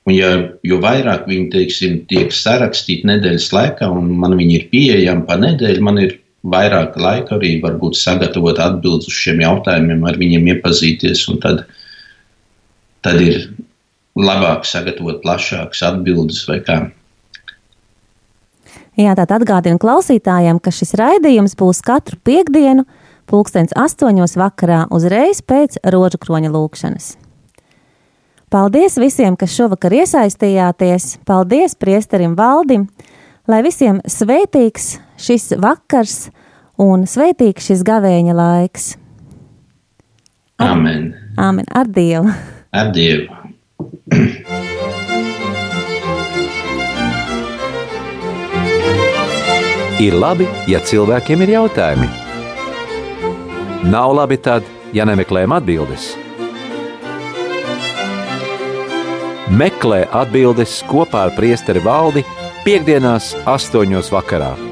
[0.08, 0.30] un ja,
[0.66, 5.84] jo vairāk viņi teiksim, tiek sarakstīti nedēļas laikā, un man viņi ir pieejami pa nedēļu,
[5.84, 11.66] man ir vairāk laika arī varbūt sagatavot atbildes uz šiem jautājumiem, ar viņiem iepazīties, tad,
[13.04, 13.50] tad ir
[14.16, 16.80] labāk sagatavot plašākas atbildes vai kā.
[18.98, 22.84] Jā, tātad atgādinu klausītājiem, ka šis raidījums būs katru piekdienu,
[23.30, 27.14] pulkstens astoņos vakarā, uzreiz pēc rožu kroņa lūkšanas.
[28.50, 31.20] Paldies visiem, kas šovakar iesaistījāties!
[31.22, 32.88] Paldies priesterim Valdim!
[33.46, 36.32] Lai visiem svētīgs šis vakars
[36.74, 38.88] un svētīgs šis gavēņa laiks!
[40.58, 41.12] Amen.
[41.38, 41.68] Āmen.
[41.70, 42.32] Ar Dievu!
[42.74, 43.30] Ar Dievu!
[50.00, 52.10] Ir labi, ja cilvēkiem ir jautājumi.
[53.94, 56.10] Nav labi tad, ja nemeklējam atbildes.
[59.50, 62.22] Meklē atbildes kopā ar priesteri valdi
[62.62, 64.69] piekdienās, astoņos vakarā.